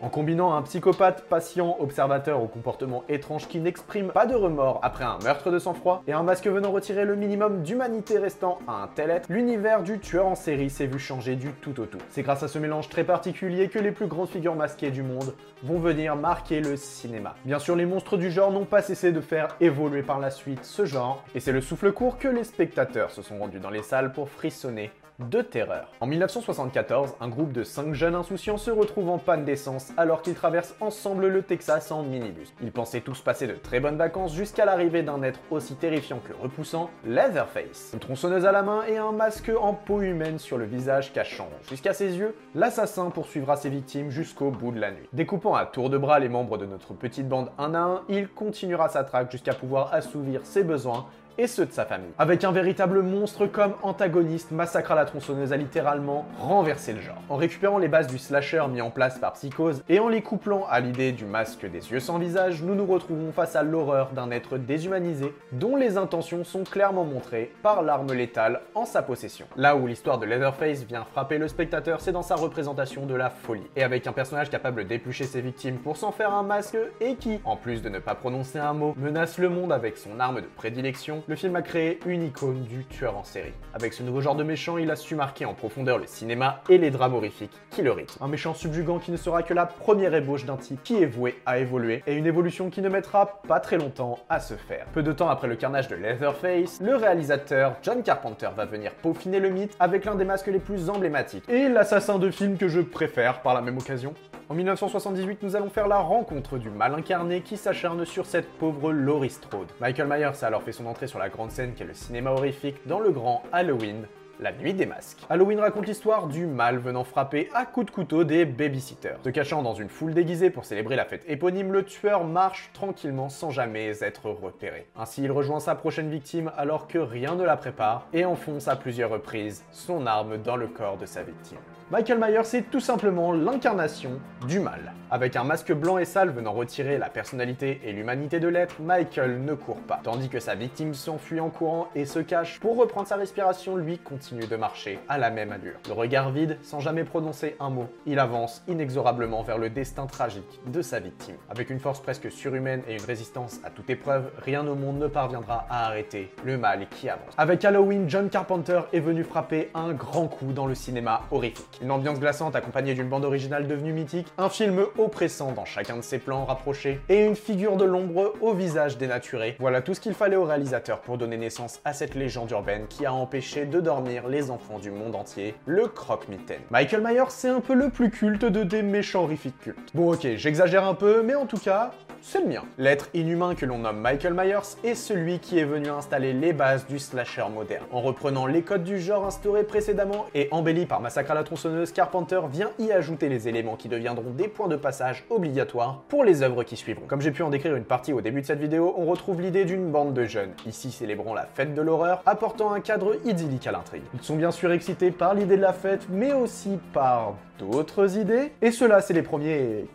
En 0.03 0.09
combinant 0.11 0.55
un 0.55 0.63
psychopathe 0.63 1.25
patient 1.29 1.77
observateur 1.79 2.43
au 2.43 2.47
comportement 2.47 3.05
étrange 3.09 3.49
qui 3.49 3.59
n'exprime 3.59 4.09
pas 4.09 4.27
de 4.27 4.35
remords 4.35 4.81
après 4.83 5.05
un 5.05 5.19
meurtre 5.25 5.51
de 5.51 5.59
sang-froid 5.59 6.03
et 6.07 6.13
un 6.13 6.23
masque 6.23 6.47
venant 6.47 6.71
retirer 6.71 7.05
le 7.07 7.17
minimum 7.17 7.63
d'humanité 7.63 8.19
restant 8.19 8.59
à 8.69 8.83
un 8.83 8.89
tel 8.89 9.11
être, 9.11 9.29
l'univers 9.31 9.83
du 9.83 9.99
tueur 9.99 10.27
en 10.27 10.35
série 10.35 10.69
s'est 10.69 10.87
vu 10.87 10.99
changer 10.99 11.37
du 11.37 11.53
tout 11.53 11.81
au 11.81 11.87
tout. 11.87 11.99
C'est 12.11 12.23
grâce 12.23 12.43
à 12.43 12.49
ce 12.49 12.59
mélange 12.59 12.91
très 12.91 13.05
particulier 13.05 13.69
que 13.69 13.79
les 13.79 13.93
plus 13.93 14.09
grandes 14.09 14.29
figures 14.29 14.55
masquées 14.55 14.91
du 14.91 15.03
monde 15.03 15.35
vont 15.63 15.79
venir 15.79 16.17
marquer 16.17 16.61
le 16.61 16.77
cinéma. 16.77 17.35
Bien 17.47 17.59
sûr, 17.59 17.77
les 17.77 17.87
monstres 17.87 18.19
du 18.19 18.31
genre 18.31 18.53
n'ont 18.53 18.67
pas 18.67 18.83
cessé 18.83 19.13
de 19.13 19.21
faire 19.21 19.57
évoluer 19.61 20.03
par 20.03 20.19
la 20.19 20.31
suite 20.31 20.65
ce 20.65 20.85
genre, 20.85 21.25
et 21.35 21.41
c'est 21.41 21.53
le 21.53 21.61
souffle 21.61 21.93
court 21.93 22.19
que 22.19 22.29
les 22.29 22.45
spectateurs 22.45 23.11
se 23.11 23.23
sont 23.23 23.39
rendus 23.39 23.61
dans 23.61 23.71
les 23.71 23.83
salles 23.83 24.13
pour 24.13 24.29
frissonner 24.29 24.91
de 25.29 25.43
terreur. 25.43 25.91
En 26.01 26.07
1974, 26.07 27.15
un 27.21 27.29
groupe 27.29 27.53
de 27.53 27.65
5 27.65 27.95
jeunes 27.95 28.15
insouciants 28.15 28.57
se 28.57 28.71
retrouve 28.71 29.11
en 29.11 29.19
panne 29.19 29.45
d'essence 29.45 29.93
alors 29.97 30.23
qu'ils 30.23 30.35
traversent 30.35 30.75
ensemble 30.81 31.29
le 31.29 31.43
Texas 31.43 31.91
en 31.91 32.03
minibus. 32.03 32.53
Ils 32.63 32.73
pensaient 32.73 33.01
tous 33.01 33.21
passer 33.21 33.47
de 33.47 33.55
très 33.55 33.81
bonnes 33.81 33.97
vacances 33.97 34.35
jusqu'à 34.35 34.65
l'arrivée 34.65 35.03
d'un 35.03 35.23
être 35.23 35.41
aussi 35.51 35.75
terrifiant 35.75 36.21
que 36.27 36.33
repoussant, 36.33 36.91
Leatherface. 37.05 37.91
Une 37.95 38.01
tronçonneuse 38.01 38.47
à 38.47 38.53
la 38.53 38.63
main 38.63 38.83
et 38.89 38.99
un 38.99 39.13
masque 39.13 39.51
en 39.61 39.75
peau 39.75 40.01
humaine 40.01 40.39
sur 40.39 40.59
le 40.59 40.65
visage 40.65 41.13
cachant 41.13 41.49
jusqu'à 41.69 41.93
ses 41.93 42.17
yeux, 42.17 42.35
l'assassin 42.55 43.11
poursuivra 43.11 43.57
ses 43.57 43.71
victimes 43.71 44.11
jusqu'au 44.11 44.51
bout 44.51 44.73
de 44.73 44.81
la 44.81 44.91
nuit. 44.91 45.09
Découpant 45.13 45.55
à 45.55 45.67
tour 45.67 45.91
de 45.91 45.99
bras 45.99 46.19
les 46.19 46.29
membres 46.29 46.59
de 46.59 46.67
notre 46.67 46.95
petite 46.95 47.29
bande 47.29 47.51
un 47.59 47.75
à 47.75 47.79
un, 47.79 48.03
il 48.09 48.29
continuera 48.29 48.89
sa 48.89 49.05
traque 49.05 49.31
jusqu'à 49.31 49.55
pouvoir 49.55 49.93
assouvir 49.93 50.41
ses 50.45 50.65
besoins 50.65 51.07
et 51.39 51.47
ceux 51.47 51.67
de 51.67 51.73
sa 51.73 51.85
famille. 51.85 52.11
Avec 52.19 52.45
un 52.45 52.53
véritable 52.53 53.03
monstre 53.03 53.47
comme 53.47 53.75
antagoniste, 53.83 54.51
Massacre 54.51 54.93
à 54.93 54.95
la 54.95 55.05
tronçonneuse 55.05 55.53
a 55.53 55.57
littéralement 55.57 56.27
renversé 56.39 56.93
le 56.93 57.01
genre. 57.01 57.23
En 57.29 57.37
récupérant 57.37 57.79
les 57.79 57.89
bases 57.89 58.07
du 58.07 58.19
slasher 58.19 58.63
mis 58.71 58.81
en 58.81 58.91
place 58.91 59.19
par 59.19 59.33
Psychose 59.35 59.83
et 59.89 60.01
en 60.01 60.09
les 60.09 60.23
couplant 60.23 60.67
à 60.69 60.81
l'idée 60.81 61.13
du 61.13 61.25
masque 61.25 61.67
des 61.67 61.91
yeux 61.91 62.01
sans 62.01 62.19
visage, 62.19 62.63
nous 62.63 62.75
nous 62.75 62.87
retrouvons 62.87 63.33
face 63.33 63.57
à 63.57 63.63
l'horreur 63.63 64.11
d'un 64.11 64.31
être 64.31 64.59
déshumanisé 64.59 65.35
dont 65.53 65.77
les 65.77 65.97
intentions 65.97 66.45
sont 66.45 66.65
clairement 66.65 67.05
montrées 67.05 67.53
par 67.63 67.83
l'arme 67.83 68.13
létale 68.13 68.61
en 68.75 68.85
sa 68.85 69.03
possession. 69.03 69.47
Là 69.57 69.77
où 69.77 69.87
l'histoire 69.87 70.19
de 70.19 70.27
Leatherface 70.27 70.85
vient 70.85 71.05
frapper 71.05 71.39
le 71.39 71.49
spectateur, 71.49 72.01
c'est 72.01 72.13
dans 72.13 72.23
sa 72.23 72.35
représentation 72.35 73.07
de 73.07 73.15
la 73.15 73.31
folie. 73.31 73.67
Et 73.77 73.83
avec 73.83 74.07
un 74.07 74.13
personnage 74.13 74.51
capable 74.51 74.87
d'éplucher 74.87 75.25
ses 75.25 75.41
victimes 75.41 75.79
pour 75.79 75.97
s'en 75.97 76.13
faire 76.13 76.33
un 76.33 76.43
masque 76.43 76.77
et 77.01 77.15
qui, 77.17 77.41
en 77.45 77.57
plus 77.57 77.83
de 77.83 77.89
ne 77.89 77.99
pas 77.99 78.15
prononcer 78.15 78.59
un 78.59 78.73
mot, 78.73 78.95
menace 78.97 79.39
le 79.39 79.49
monde 79.49 79.73
avec 79.73 79.97
son 79.97 80.21
arme 80.21 80.41
de 80.41 80.47
prédilection, 80.47 81.20
le 81.27 81.37
film 81.37 81.57
a 81.57 81.63
créé 81.63 81.99
une 82.07 82.23
icône 82.23 82.63
du 82.63 82.85
tueur 82.85 83.17
en 83.17 83.25
série. 83.25 83.53
Avec 83.75 83.93
ce 83.93 84.03
nouveau 84.03 84.21
genre 84.21 84.35
de 84.35 84.45
méchant, 84.45 84.79
il 84.79 84.91
a 84.91 84.97
su 84.97 85.15
marquer 85.15 85.45
en 85.45 85.55
profondeur 85.55 85.99
le 85.99 86.07
cinéma 86.07 86.63
et 86.69 86.79
les 86.79 86.91
drames 86.91 87.15
horrifiques 87.15 87.57
qui 87.71 87.83
le 87.83 87.93
rythment. 87.93 88.25
Un 88.25 88.29
méchant 88.29 88.55
subjugant 88.55 88.99
qui 88.99 89.11
ne 89.11 89.17
sera 89.17 89.43
que 89.43 89.55
la 89.55 89.67
première 89.67 90.15
ébauche 90.15 90.45
d'un 90.45 90.57
type 90.57 90.83
qui 90.83 91.03
est 91.03 91.07
voué 91.07 91.39
à 91.47 91.59
évoluer, 91.59 92.03
et 92.07 92.15
une 92.15 92.27
évolution 92.27 92.71
qui 92.71 92.83
ne 92.83 92.89
mettra 92.89 93.41
pas 93.47 93.61
très 93.61 93.79
longtemps 93.79 94.19
à 94.29 94.41
se 94.41 94.55
faire. 94.55 94.87
Peu 94.93 95.03
de 95.03 95.13
temps 95.13 95.29
après 95.29 95.49
le 95.49 95.57
carnage 95.57 95.89
de 95.89 95.97
Leatherface, 95.97 96.81
le 96.81 96.97
réalisateur 96.97 97.77
John 97.83 98.03
Carpenter 98.03 98.49
va 98.57 98.65
venir 98.65 98.93
peaufiner 98.95 99.41
le 99.41 99.51
mythe 99.51 99.77
avec 99.81 100.05
l'un 100.05 100.15
des 100.15 100.25
masques 100.25 100.49
les 100.49 100.59
plus 100.59 100.91
emblématiques, 100.91 101.49
et 101.49 101.69
l'assassin 101.69 102.19
de 102.19 102.31
film 102.31 102.57
que 102.57 102.69
je 102.69 102.81
préfère 102.81 103.41
par 103.43 103.55
la 103.55 103.61
même 103.61 103.79
occasion. 103.79 104.15
En 104.51 104.55
1978, 104.55 105.45
nous 105.45 105.55
allons 105.55 105.71
faire 105.71 105.87
la 105.87 106.01
rencontre 106.01 106.59
du 106.59 106.71
mal 106.71 106.93
incarné 106.97 107.41
qui 107.41 107.57
s'acharne 107.57 108.05
sur 108.05 108.27
cette 108.27 108.49
pauvre 108.59 108.91
Laurie 108.91 109.31
Strode. 109.31 109.69
Michael 109.81 110.09
Myers 110.09 110.43
a 110.43 110.47
alors 110.47 110.65
fait 110.65 110.73
son 110.73 110.87
entrée 110.87 111.07
sur 111.07 111.21
la 111.21 111.29
grande 111.29 111.53
scène 111.53 111.73
qu'est 111.75 111.85
le 111.85 111.95
cinéma 111.95 112.33
horrifique 112.33 112.85
dans 112.85 112.99
le 112.99 113.13
grand 113.13 113.45
Halloween, 113.53 114.09
la 114.41 114.51
nuit 114.51 114.75
des 114.75 114.87
masques. 114.87 115.21
Halloween 115.31 115.61
raconte 115.61 115.87
l'histoire 115.87 116.27
du 116.27 116.49
mal 116.49 116.79
venant 116.79 117.05
frapper 117.05 117.49
à 117.55 117.65
coups 117.65 117.87
de 117.87 117.91
couteau 117.93 118.25
des 118.25 118.45
babysitters. 118.45 119.19
Se 119.23 119.29
cachant 119.29 119.63
dans 119.63 119.75
une 119.75 119.89
foule 119.89 120.15
déguisée 120.15 120.51
pour 120.51 120.65
célébrer 120.65 120.97
la 120.97 121.05
fête 121.05 121.23
éponyme, 121.29 121.73
le 121.73 121.85
tueur 121.85 122.25
marche 122.25 122.71
tranquillement 122.73 123.29
sans 123.29 123.51
jamais 123.51 124.03
être 124.03 124.31
repéré. 124.31 124.89
Ainsi, 124.97 125.23
il 125.23 125.31
rejoint 125.31 125.61
sa 125.61 125.77
prochaine 125.77 126.11
victime 126.11 126.51
alors 126.57 126.89
que 126.89 126.99
rien 126.99 127.37
ne 127.37 127.45
la 127.45 127.57
prépare 127.57 128.09
et 128.13 128.25
enfonce 128.25 128.67
à 128.67 128.75
plusieurs 128.75 129.11
reprises 129.11 129.65
son 129.71 130.09
arme 130.09 130.39
dans 130.39 130.57
le 130.57 130.67
corps 130.67 130.97
de 130.97 131.07
sa 131.07 131.23
victime. 131.23 131.59
Michael 131.91 132.21
Myers 132.21 132.55
est 132.55 132.71
tout 132.71 132.79
simplement 132.79 133.33
l'incarnation 133.33 134.21
du 134.47 134.61
mal. 134.61 134.93
Avec 135.11 135.35
un 135.35 135.43
masque 135.43 135.73
blanc 135.73 135.99
et 135.99 136.05
sale 136.05 136.31
venant 136.31 136.53
retirer 136.53 136.99
la 136.99 137.09
personnalité 137.09 137.81
et 137.85 137.93
l'humanité 137.93 138.39
de 138.39 138.47
l'être, 138.47 138.81
Michael 138.81 139.43
ne 139.43 139.55
court 139.55 139.81
pas, 139.81 139.99
tandis 140.05 140.29
que 140.29 140.39
sa 140.39 140.55
victime 140.55 140.95
s'enfuit 140.95 141.41
en 141.41 141.51
courant 141.51 141.89
et 141.97 142.05
se 142.05 142.21
cache 142.21 142.61
pour 142.61 142.77
reprendre 142.77 143.09
sa 143.09 143.17
respiration, 143.17 143.75
lui 143.75 143.99
continue 143.99 144.47
de 144.47 144.55
marcher 144.55 145.01
à 145.09 145.19
la 145.19 145.31
même 145.31 145.51
allure. 145.51 145.81
Le 145.89 145.95
regard 145.95 146.31
vide, 146.31 146.59
sans 146.63 146.79
jamais 146.79 147.03
prononcer 147.03 147.57
un 147.59 147.71
mot, 147.71 147.89
il 148.07 148.21
avance 148.21 148.63
inexorablement 148.69 149.43
vers 149.43 149.59
le 149.59 149.69
destin 149.69 150.07
tragique 150.07 150.61
de 150.67 150.83
sa 150.83 151.01
victime. 151.01 151.35
Avec 151.49 151.71
une 151.71 151.81
force 151.81 151.99
presque 151.99 152.31
surhumaine 152.31 152.83
et 152.87 152.95
une 152.95 153.05
résistance 153.05 153.59
à 153.65 153.71
toute 153.71 153.91
épreuve, 153.91 154.31
rien 154.45 154.65
au 154.69 154.77
monde 154.77 155.01
ne 155.01 155.09
parviendra 155.09 155.67
à 155.69 155.87
arrêter 155.87 156.33
le 156.45 156.57
mal 156.57 156.87
qui 156.89 157.09
avance. 157.09 157.35
Avec 157.37 157.65
Halloween, 157.65 158.09
John 158.09 158.31
Carpenter 158.31 158.83
est 158.93 159.01
venu 159.01 159.25
frapper 159.25 159.71
un 159.75 159.93
grand 159.93 160.29
coup 160.29 160.53
dans 160.53 160.67
le 160.67 160.77
cinéma 160.77 161.23
horrifique. 161.33 161.80
Une 161.83 161.91
ambiance 161.91 162.21
glaçante 162.21 162.57
accompagnée 162.57 162.95
d'une 162.95 163.09
bande 163.09 163.25
originale 163.25 163.67
devenue 163.67 163.93
mythique, 163.93 164.33
un 164.37 164.49
film 164.49 164.85
oppressant 164.99 165.53
dans 165.53 165.65
chacun 165.65 165.97
de 165.97 166.03
ses 166.03 166.19
plans 166.19 166.45
rapprochés, 166.45 167.01
et 167.09 167.25
une 167.25 167.37
figure 167.37 167.77
de 167.77 167.85
l'ombre 167.85 168.35
au 168.41 168.53
visage 168.53 168.99
dénaturé. 168.99 169.57
Voilà 169.59 169.81
tout 169.81 169.95
ce 169.95 170.01
qu'il 170.01 170.15
fallait 170.15 170.37
au 170.37 170.45
réalisateur 170.45 171.01
pour 171.01 171.19
donner 171.19 171.37
naissance 171.37 171.81
à 171.85 171.93
cette 171.93 172.15
légende 172.15 172.51
urbaine 172.51 172.87
qui 172.89 173.07
a 173.07 173.13
empêché 173.13 173.65
de 173.65 173.81
dormir 173.81 174.29
les 174.29 174.51
enfants 174.51 174.79
du 174.79 174.91
monde 174.91 175.15
entier, 175.15 175.55
le 175.67 175.87
croque-mitaine. 175.87 176.61
Michael 176.71 177.03
Myers, 177.03 177.31
c'est 177.31 177.49
un 177.49 177.61
peu 177.61 177.75
le 177.75 177.89
plus 177.89 178.11
culte 178.11 178.45
de 178.45 178.63
des 178.63 178.83
méchants 178.83 179.29
cultes. 179.63 179.91
Bon 179.95 180.13
ok, 180.13 180.27
j'exagère 180.37 180.85
un 180.85 180.95
peu, 180.95 181.23
mais 181.23 181.35
en 181.35 181.47
tout 181.47 181.59
cas, 181.59 181.93
c'est 182.23 182.41
le 182.41 182.49
mien. 182.49 182.63
L'être 182.79 183.09
inhumain 183.15 183.55
que 183.55 183.67
l'on 183.67 183.79
nomme 183.79 183.99
Michael 183.99 184.35
Myers 184.35 184.77
est 184.85 184.95
celui 184.95 185.39
qui 185.39 185.59
est 185.59 185.65
venu 185.65 185.89
installer 185.89 186.33
les 186.33 186.53
bases 186.53 186.87
du 186.87 186.99
slasher 186.99 187.45
moderne. 187.53 187.85
En 187.93 188.01
reprenant 188.01 188.47
les 188.47 188.63
codes 188.63 188.85
du 188.85 189.01
genre 189.01 189.27
instaurés 189.27 189.65
précédemment 189.65 190.27
et 190.35 190.49
embellis 190.51 190.87
par 190.87 191.01
Massacre 191.01 191.31
à 191.31 191.35
la 191.35 191.45
tronçonneuse, 191.45 191.93
Carpenter 191.93 192.41
vient 192.51 192.71
y 192.79 192.93
ajouter 192.93 193.29
les 193.29 193.49
éléments 193.49 193.77
qui 193.77 193.89
deviendront 193.89 194.31
des 194.31 194.49
points 194.49 194.69
de 194.69 194.77
passage 194.77 195.25
obligatoires 195.31 196.03
pour 196.09 196.25
les 196.25 196.43
œuvres 196.43 196.63
qui 196.63 196.77
suivront. 196.77 197.07
Comme 197.07 197.21
j'ai 197.21 197.31
pu 197.31 197.43
en 197.43 197.51
décrire 197.51 197.77
une 197.77 197.85
partie 197.85 198.13
au 198.13 198.21
début 198.21 198.41
de 198.41 198.47
cette 198.47 198.61
vidéo, 198.61 198.95
on 198.97 199.05
retrouve 199.07 199.41
l'idée 199.41 199.65
d'une 199.65 199.91
bande 199.91 200.15
de 200.15 200.25
jeunes, 200.25 200.53
ici 200.67 200.91
célébrant 200.91 201.35
la 201.35 201.47
fête 201.55 201.75
de 201.75 201.83
l'horreur, 201.83 202.23
apportant 202.27 202.73
un 202.73 202.81
cadre 202.81 203.17
idyllique 203.25 203.67
à 203.67 203.73
l'intrigue. 203.73 204.03
Ils 204.15 204.23
sont 204.23 204.37
bien 204.37 204.51
sûr 204.51 204.73
excités 204.73 205.11
par 205.11 205.35
l'idée 205.35 205.57
de 205.57 205.63
la 205.63 205.73
fête, 205.73 206.07
mais 206.09 206.33
aussi 206.33 206.79
par 206.93 207.35
d'autres 207.59 208.17
idées, 208.17 208.53
et 208.63 208.71
ceux-là 208.71 209.01
c'est 209.01 209.15
les 209.15 209.23
premiers 209.23 209.87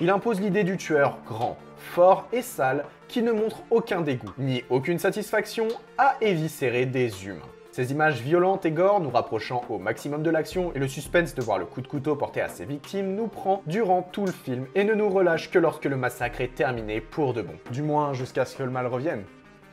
il 0.00 0.08
impose 0.10 0.40
l'idée 0.40 0.64
du 0.64 0.76
tueur 0.76 1.18
grand, 1.26 1.58
fort 1.76 2.26
et 2.32 2.42
sale 2.42 2.84
qui 3.08 3.22
ne 3.22 3.32
montre 3.32 3.62
aucun 3.70 4.00
dégoût, 4.00 4.32
ni 4.38 4.64
aucune 4.70 4.98
satisfaction 4.98 5.68
à 5.98 6.16
éviscérer 6.20 6.86
des 6.86 7.26
humains. 7.26 7.40
Ces 7.72 7.92
images 7.92 8.20
violentes 8.20 8.66
et 8.66 8.72
gore 8.72 9.00
nous 9.00 9.10
rapprochant 9.10 9.62
au 9.68 9.78
maximum 9.78 10.22
de 10.22 10.30
l'action 10.30 10.72
et 10.74 10.78
le 10.78 10.88
suspense 10.88 11.34
de 11.34 11.42
voir 11.42 11.58
le 11.58 11.66
coup 11.66 11.80
de 11.82 11.86
couteau 11.86 12.16
porté 12.16 12.40
à 12.40 12.48
ses 12.48 12.64
victimes 12.64 13.14
nous 13.14 13.28
prend 13.28 13.62
durant 13.66 14.02
tout 14.02 14.26
le 14.26 14.32
film 14.32 14.66
et 14.74 14.84
ne 14.84 14.94
nous 14.94 15.08
relâche 15.08 15.50
que 15.50 15.58
lorsque 15.58 15.84
le 15.84 15.96
massacre 15.96 16.40
est 16.40 16.54
terminé 16.54 17.00
pour 17.00 17.32
de 17.32 17.42
bon. 17.42 17.54
Du 17.70 17.82
moins 17.82 18.12
jusqu'à 18.12 18.44
ce 18.44 18.56
que 18.56 18.62
le 18.62 18.70
mal 18.70 18.86
revienne. 18.86 19.22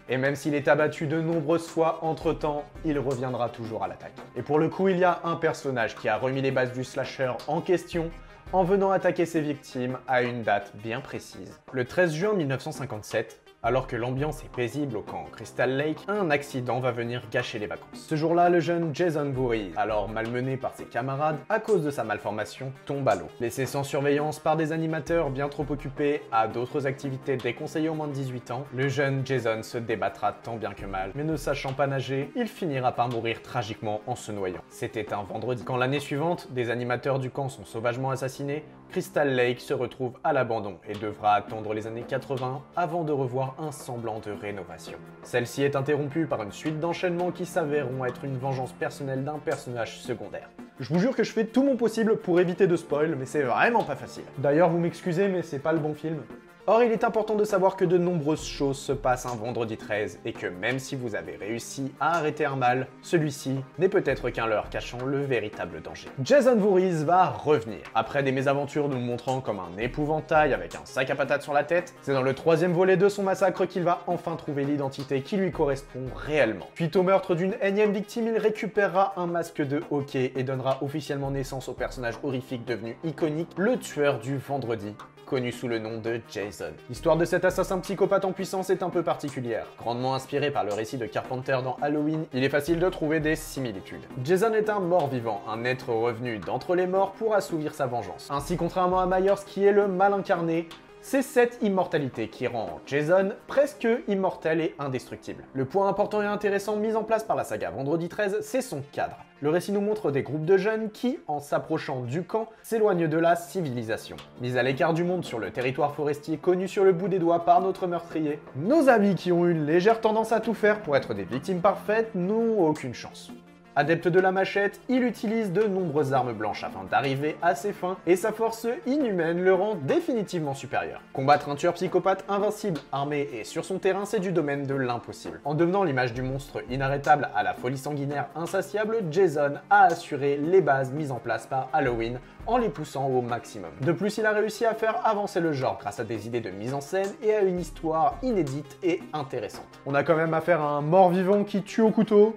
Et 0.10 0.18
même 0.18 0.36
s'il 0.36 0.54
est 0.54 0.68
abattu 0.68 1.08
de 1.08 1.20
nombreuses 1.20 1.68
fois 1.68 2.00
entre-temps, 2.02 2.66
il 2.86 3.00
reviendra 3.00 3.50
toujours 3.50 3.84
à 3.84 3.88
l'attaque. 3.88 4.16
Et 4.36 4.42
pour 4.42 4.60
le 4.60 4.70
coup, 4.70 4.88
il 4.90 4.98
y 4.98 5.04
a 5.04 5.20
un 5.24 5.36
personnage 5.36 5.96
qui 5.96 6.08
a 6.08 6.18
remis 6.18 6.42
les 6.42 6.52
bases 6.52 6.72
du 6.72 6.84
slasher 6.84 7.32
en 7.48 7.62
question 7.62 8.12
en 8.54 8.64
venant 8.64 8.92
attaquer 8.92 9.26
ses 9.26 9.42
victimes 9.42 9.98
à 10.08 10.22
une 10.22 10.44
date 10.44 10.72
bien 10.76 11.02
précise. 11.02 11.60
Le 11.74 11.86
13 11.86 12.14
juin 12.14 12.34
1957, 12.34 13.47
alors 13.68 13.86
que 13.86 13.98
l'ambiance 13.98 14.46
est 14.46 14.56
paisible 14.56 14.96
au 14.96 15.02
camp 15.02 15.26
Crystal 15.34 15.70
Lake, 15.70 15.98
un 16.08 16.30
accident 16.30 16.80
va 16.80 16.92
venir 16.92 17.24
gâcher 17.30 17.60
les 17.60 17.68
vacances. 17.68 17.90
Ce 17.92 18.16
jour-là, 18.16 18.48
le 18.48 18.62
jeune 18.62 18.96
Jason 18.96 19.30
Voorhees, 19.30 19.74
alors 19.76 20.08
malmené 20.08 20.56
par 20.56 20.74
ses 20.74 20.86
camarades 20.86 21.36
à 21.50 21.60
cause 21.60 21.84
de 21.84 21.92
sa 21.92 22.06
malformation, 22.06 22.72
tombe 22.86 23.06
à 23.10 23.16
l'eau. 23.16 23.28
Laissé 23.42 23.66
sans 23.66 23.84
surveillance 23.84 24.40
par 24.40 24.56
des 24.56 24.72
animateurs 24.72 25.32
bien 25.32 25.50
trop 25.50 25.66
occupés 25.70 26.22
à 26.32 26.48
d'autres 26.48 26.88
activités 26.88 27.36
déconseillées 27.36 27.90
aux 27.90 27.94
moins 27.94 28.08
de 28.08 28.14
18 28.14 28.52
ans, 28.52 28.64
le 28.74 28.88
jeune 28.88 29.26
Jason 29.26 29.62
se 29.64 29.78
débattra 29.78 30.32
tant 30.32 30.56
bien 30.56 30.72
que 30.72 30.86
mal, 30.86 31.12
mais 31.14 31.26
ne 31.26 31.36
sachant 31.36 31.74
pas 31.74 31.88
nager, 31.88 32.32
il 32.38 32.48
finira 32.48 32.94
par 32.94 33.10
mourir 33.10 33.42
tragiquement 33.42 34.00
en 34.08 34.16
se 34.16 34.32
noyant. 34.32 34.62
C'était 34.70 35.14
un 35.14 35.24
vendredi. 35.24 35.66
Quand 35.66 35.76
l'année 35.76 36.00
suivante, 36.00 36.54
des 36.54 36.70
animateurs 36.70 37.20
du 37.20 37.32
camp 37.32 37.50
sont 37.50 37.66
sauvagement 37.66 38.12
assassinés, 38.12 38.64
Crystal 38.90 39.30
Lake 39.36 39.60
se 39.60 39.74
retrouve 39.74 40.14
à 40.24 40.32
l'abandon 40.32 40.78
et 40.88 40.94
devra 40.94 41.34
attendre 41.34 41.74
les 41.74 41.88
années 41.88 42.06
80 42.08 42.62
avant 42.76 43.04
de 43.04 43.12
revoir 43.12 43.56
un 43.60 43.72
semblant 43.72 44.20
de 44.20 44.32
rénovation. 44.32 44.98
Celle-ci 45.24 45.64
est 45.64 45.76
interrompue 45.76 46.26
par 46.26 46.42
une 46.42 46.52
suite 46.52 46.80
d'enchaînements 46.80 47.32
qui 47.32 47.46
s'avéreront 47.46 48.06
être 48.06 48.24
une 48.24 48.38
vengeance 48.38 48.72
personnelle 48.72 49.24
d'un 49.24 49.40
personnage 49.40 50.00
secondaire. 50.00 50.50
Je 50.80 50.94
vous 50.94 51.00
jure 51.00 51.16
que 51.16 51.24
je 51.24 51.32
fais 51.32 51.46
tout 51.46 51.64
mon 51.64 51.76
possible 51.76 52.18
pour 52.18 52.40
éviter 52.40 52.66
de 52.66 52.76
spoil, 52.76 53.16
mais 53.16 53.26
c'est 53.26 53.42
vraiment 53.42 53.84
pas 53.84 53.96
facile. 53.96 54.24
D'ailleurs, 54.38 54.70
vous 54.70 54.78
m'excusez, 54.78 55.28
mais 55.28 55.42
c'est 55.42 55.60
pas 55.60 55.74
le 55.74 55.80
bon 55.80 55.94
film. 55.94 56.22
Or, 56.70 56.84
il 56.84 56.92
est 56.92 57.06
important 57.06 57.36
de 57.36 57.46
savoir 57.46 57.78
que 57.78 57.86
de 57.86 57.98
nombreuses 57.98 58.46
choses 58.46 58.78
se 58.78 58.92
passent 58.92 59.26
un 59.26 59.38
vendredi 59.38 59.78
13 59.78 60.20
et 60.26 60.34
que 60.34 60.48
même 60.48 60.80
si 60.80 60.98
vous 60.98 61.16
avez 61.16 61.38
réussi 61.38 61.94
à 62.02 62.18
arrêter 62.18 62.44
un 62.44 62.58
mal, 62.58 62.88
celui-ci 63.02 63.62
n'est 63.80 63.88
peut-être 63.88 64.30
qu'un 64.32 64.48
leurre 64.48 64.70
cachant 64.70 65.06
le 65.06 65.22
véritable 65.22 65.82
danger. 65.82 66.10
Jason 66.22 66.58
Voorhees 66.58 67.06
va 67.06 67.30
revenir. 67.30 67.80
Après 67.96 68.22
des 68.22 68.34
mésaventures 68.34 68.90
nous 68.90 69.00
montrant 69.00 69.40
comme 69.40 69.62
un 69.62 69.78
épouvantail 69.78 70.54
avec 70.54 70.76
un 70.76 70.82
sac 70.84 71.10
à 71.10 71.16
patates 71.16 71.44
sur 71.44 71.54
la 71.54 71.64
tête, 71.64 71.94
c'est 72.02 72.12
dans 72.12 72.22
le 72.22 72.34
troisième 72.34 72.74
volet 72.74 72.98
de 72.98 73.08
son 73.08 73.24
massacre 73.24 73.66
qu'il 73.66 73.84
va 73.84 74.02
enfin 74.06 74.36
trouver 74.36 74.66
l'identité 74.66 75.22
qui 75.22 75.38
lui 75.38 75.54
correspond 75.54 76.04
réellement. 76.18 76.68
Suite 76.76 76.98
au 76.98 77.04
meurtre 77.04 77.34
d'une 77.34 77.56
énième 77.62 77.94
victime, 77.94 78.28
il 78.28 78.38
récupérera 78.38 79.14
un 79.16 79.28
masque 79.28 79.62
de 79.62 79.84
hockey 79.90 80.34
et 80.36 80.44
donnera 80.44 80.80
officiellement 80.84 81.32
naissance 81.32 81.70
au 81.70 81.74
personnage 81.74 82.16
horrifique 82.24 82.66
devenu 82.66 82.98
iconique, 83.06 83.52
le 83.56 83.78
tueur 83.78 84.20
du 84.20 84.36
vendredi, 84.36 84.94
connu 85.26 85.52
sous 85.52 85.68
le 85.70 85.80
nom 85.80 86.00
de 86.00 86.20
Jason. 86.30 86.57
L'histoire 86.90 87.18
de 87.18 87.26
cet 87.26 87.46
assassin 87.46 87.80
psychopathe 87.80 88.26
en 88.26 88.32
puissance 88.32 88.70
est 88.70 88.84
un 88.84 88.90
peu 88.90 89.04
particulière. 89.04 89.68
Grandement 89.78 90.16
inspiré 90.16 90.52
par 90.52 90.64
le 90.64 90.74
récit 90.74 90.98
de 90.98 91.06
Carpenter 91.06 91.58
dans 91.64 91.78
Halloween, 91.82 92.26
il 92.34 92.44
est 92.44 92.50
facile 92.50 92.80
de 92.80 92.90
trouver 92.90 93.20
des 93.20 93.36
similitudes. 93.36 94.04
Jason 94.24 94.54
est 94.54 94.70
un 94.70 94.80
mort-vivant, 94.80 95.42
un 95.48 95.64
être 95.64 95.90
revenu 95.90 96.40
d'entre 96.40 96.76
les 96.76 96.88
morts 96.88 97.12
pour 97.14 97.36
assouvir 97.36 97.74
sa 97.74 97.86
vengeance. 97.86 98.28
Ainsi, 98.30 98.58
contrairement 98.58 99.00
à 99.00 99.06
Myers 99.06 99.44
qui 99.46 99.64
est 99.66 99.72
le 99.72 99.88
mal 99.88 100.14
incarné, 100.14 100.68
c'est 101.02 101.22
cette 101.22 101.60
immortalité 101.62 102.28
qui 102.28 102.48
rend 102.48 102.80
Jason 102.86 103.32
presque 103.48 103.88
immortel 104.08 104.60
et 104.62 104.76
indestructible. 104.80 105.44
Le 105.54 105.66
point 105.66 105.88
important 105.88 106.22
et 106.22 106.26
intéressant 106.26 106.76
mis 106.76 106.96
en 106.96 107.04
place 107.04 107.24
par 107.24 107.38
la 107.38 107.44
saga 107.44 107.70
Vendredi 107.70 108.10
13, 108.10 108.40
c'est 108.42 108.62
son 108.62 108.82
cadre. 108.92 109.18
Le 109.40 109.50
récit 109.52 109.72
nous 109.72 109.82
montre 109.82 110.10
des 110.10 110.24
groupes 110.24 110.46
de 110.46 110.58
jeunes 110.58 110.90
qui, 110.90 111.20
en 111.28 111.40
s'approchant 111.40 112.02
du 112.02 112.24
camp, 112.24 112.50
s'éloignent 112.64 113.08
de 113.08 113.18
la 113.20 113.36
civilisation. 113.36 114.16
Mis 114.42 114.58
à 114.58 114.64
l'écart 114.64 114.96
du 114.96 115.04
monde 115.04 115.24
sur 115.24 115.38
le 115.38 115.52
territoire 115.52 115.94
forestier 115.94 116.38
connu 116.38 116.68
sur 116.68 116.84
le 116.84 116.92
bout 116.92 117.08
des 117.08 117.20
doigts 117.20 117.46
par 117.46 117.62
notre 117.62 117.86
meurtrier, 117.86 118.40
nos 118.56 118.90
amis 118.90 119.14
qui 119.14 119.32
ont 119.32 119.46
une 119.46 119.68
légère 119.68 120.02
tendance 120.02 120.32
à 120.32 120.40
tout 120.40 120.56
faire 120.56 120.82
pour 120.82 120.98
être 120.98 121.14
des 121.14 121.24
victimes 121.24 121.62
parfaites 121.62 122.16
n'ont 122.16 122.68
aucune 122.68 122.96
chance. 122.96 123.32
Adepte 123.80 124.08
de 124.08 124.20
la 124.20 124.32
machette, 124.32 124.82
il 124.90 125.04
utilise 125.04 125.52
de 125.52 125.62
nombreuses 125.62 126.12
armes 126.12 126.34
blanches 126.34 126.64
afin 126.64 126.84
d'arriver 126.90 127.38
à 127.44 127.54
ses 127.54 127.74
fins 127.74 127.96
et 128.08 128.16
sa 128.16 128.32
force 128.32 128.66
inhumaine 128.88 129.44
le 129.44 129.54
rend 129.54 129.76
définitivement 129.76 130.56
supérieur. 130.56 131.00
Combattre 131.14 131.48
un 131.48 131.56
tueur 131.56 131.76
psychopathe 131.76 132.26
invincible, 132.28 132.80
armé 132.92 133.30
et 133.32 133.44
sur 133.44 133.66
son 133.66 133.78
terrain, 133.78 134.06
c'est 134.06 134.20
du 134.20 134.32
domaine 134.32 134.66
de 134.66 134.74
l'impossible. 134.74 135.42
En 135.46 135.54
devenant 135.54 135.84
l'image 135.84 136.16
du 136.16 136.24
monstre 136.24 136.64
inarrêtable 136.72 137.30
à 137.36 137.44
la 137.44 137.54
folie 137.54 137.78
sanguinaire 137.78 138.30
insatiable, 138.36 139.04
Jason 139.12 139.54
a 139.70 139.84
assuré 139.84 140.38
les 140.38 140.62
bases 140.62 140.92
mises 140.92 141.12
en 141.12 141.20
place 141.20 141.46
par 141.46 141.70
Halloween 141.72 142.20
en 142.48 142.58
les 142.58 142.70
poussant 142.70 143.06
au 143.06 143.22
maximum. 143.22 143.70
De 143.82 143.92
plus, 143.92 144.18
il 144.18 144.26
a 144.26 144.32
réussi 144.32 144.66
à 144.66 144.74
faire 144.74 145.06
avancer 145.06 145.40
le 145.40 145.54
genre 145.54 145.78
grâce 145.80 146.00
à 146.00 146.04
des 146.04 146.26
idées 146.26 146.42
de 146.42 146.50
mise 146.50 146.74
en 146.74 146.82
scène 146.82 147.14
et 147.22 147.36
à 147.36 147.42
une 147.42 147.60
histoire 147.60 148.16
inédite 148.24 148.76
et 148.82 149.04
intéressante. 149.14 149.68
On 149.86 149.94
a 149.94 150.02
quand 150.02 150.16
même 150.16 150.34
affaire 150.34 150.62
à 150.62 150.70
un 150.72 150.82
mort-vivant 150.82 151.44
qui 151.44 151.62
tue 151.62 151.82
au 151.82 151.92
couteau, 151.92 152.36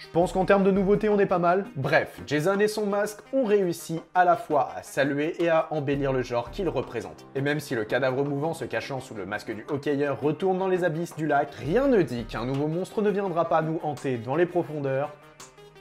je 0.00 0.08
pense 0.12 0.32
qu'en 0.32 0.46
termes 0.46 0.64
de 0.64 0.70
nouveautés, 0.70 1.10
on 1.10 1.20
est 1.20 1.26
pas 1.26 1.38
mal. 1.38 1.66
Bref, 1.76 2.22
Jason 2.26 2.58
et 2.58 2.68
son 2.68 2.86
masque 2.86 3.18
ont 3.34 3.44
réussi 3.44 4.00
à 4.14 4.24
la 4.24 4.34
fois 4.34 4.70
à 4.74 4.82
saluer 4.82 5.34
et 5.42 5.50
à 5.50 5.68
embellir 5.70 6.14
le 6.14 6.22
genre 6.22 6.50
qu'il 6.50 6.70
représente. 6.70 7.26
Et 7.34 7.42
même 7.42 7.60
si 7.60 7.74
le 7.74 7.84
cadavre 7.84 8.24
mouvant 8.24 8.54
se 8.54 8.64
cachant 8.64 9.00
sous 9.00 9.14
le 9.14 9.26
masque 9.26 9.54
du 9.54 9.66
hockeyeur 9.68 10.18
retourne 10.18 10.58
dans 10.58 10.68
les 10.68 10.84
abysses 10.84 11.16
du 11.16 11.26
lac, 11.26 11.50
rien 11.52 11.86
ne 11.86 12.00
dit 12.00 12.24
qu'un 12.24 12.46
nouveau 12.46 12.66
monstre 12.66 13.02
ne 13.02 13.10
viendra 13.10 13.44
pas 13.44 13.60
nous 13.60 13.78
hanter 13.82 14.16
dans 14.16 14.36
les 14.36 14.46
profondeurs, 14.46 15.12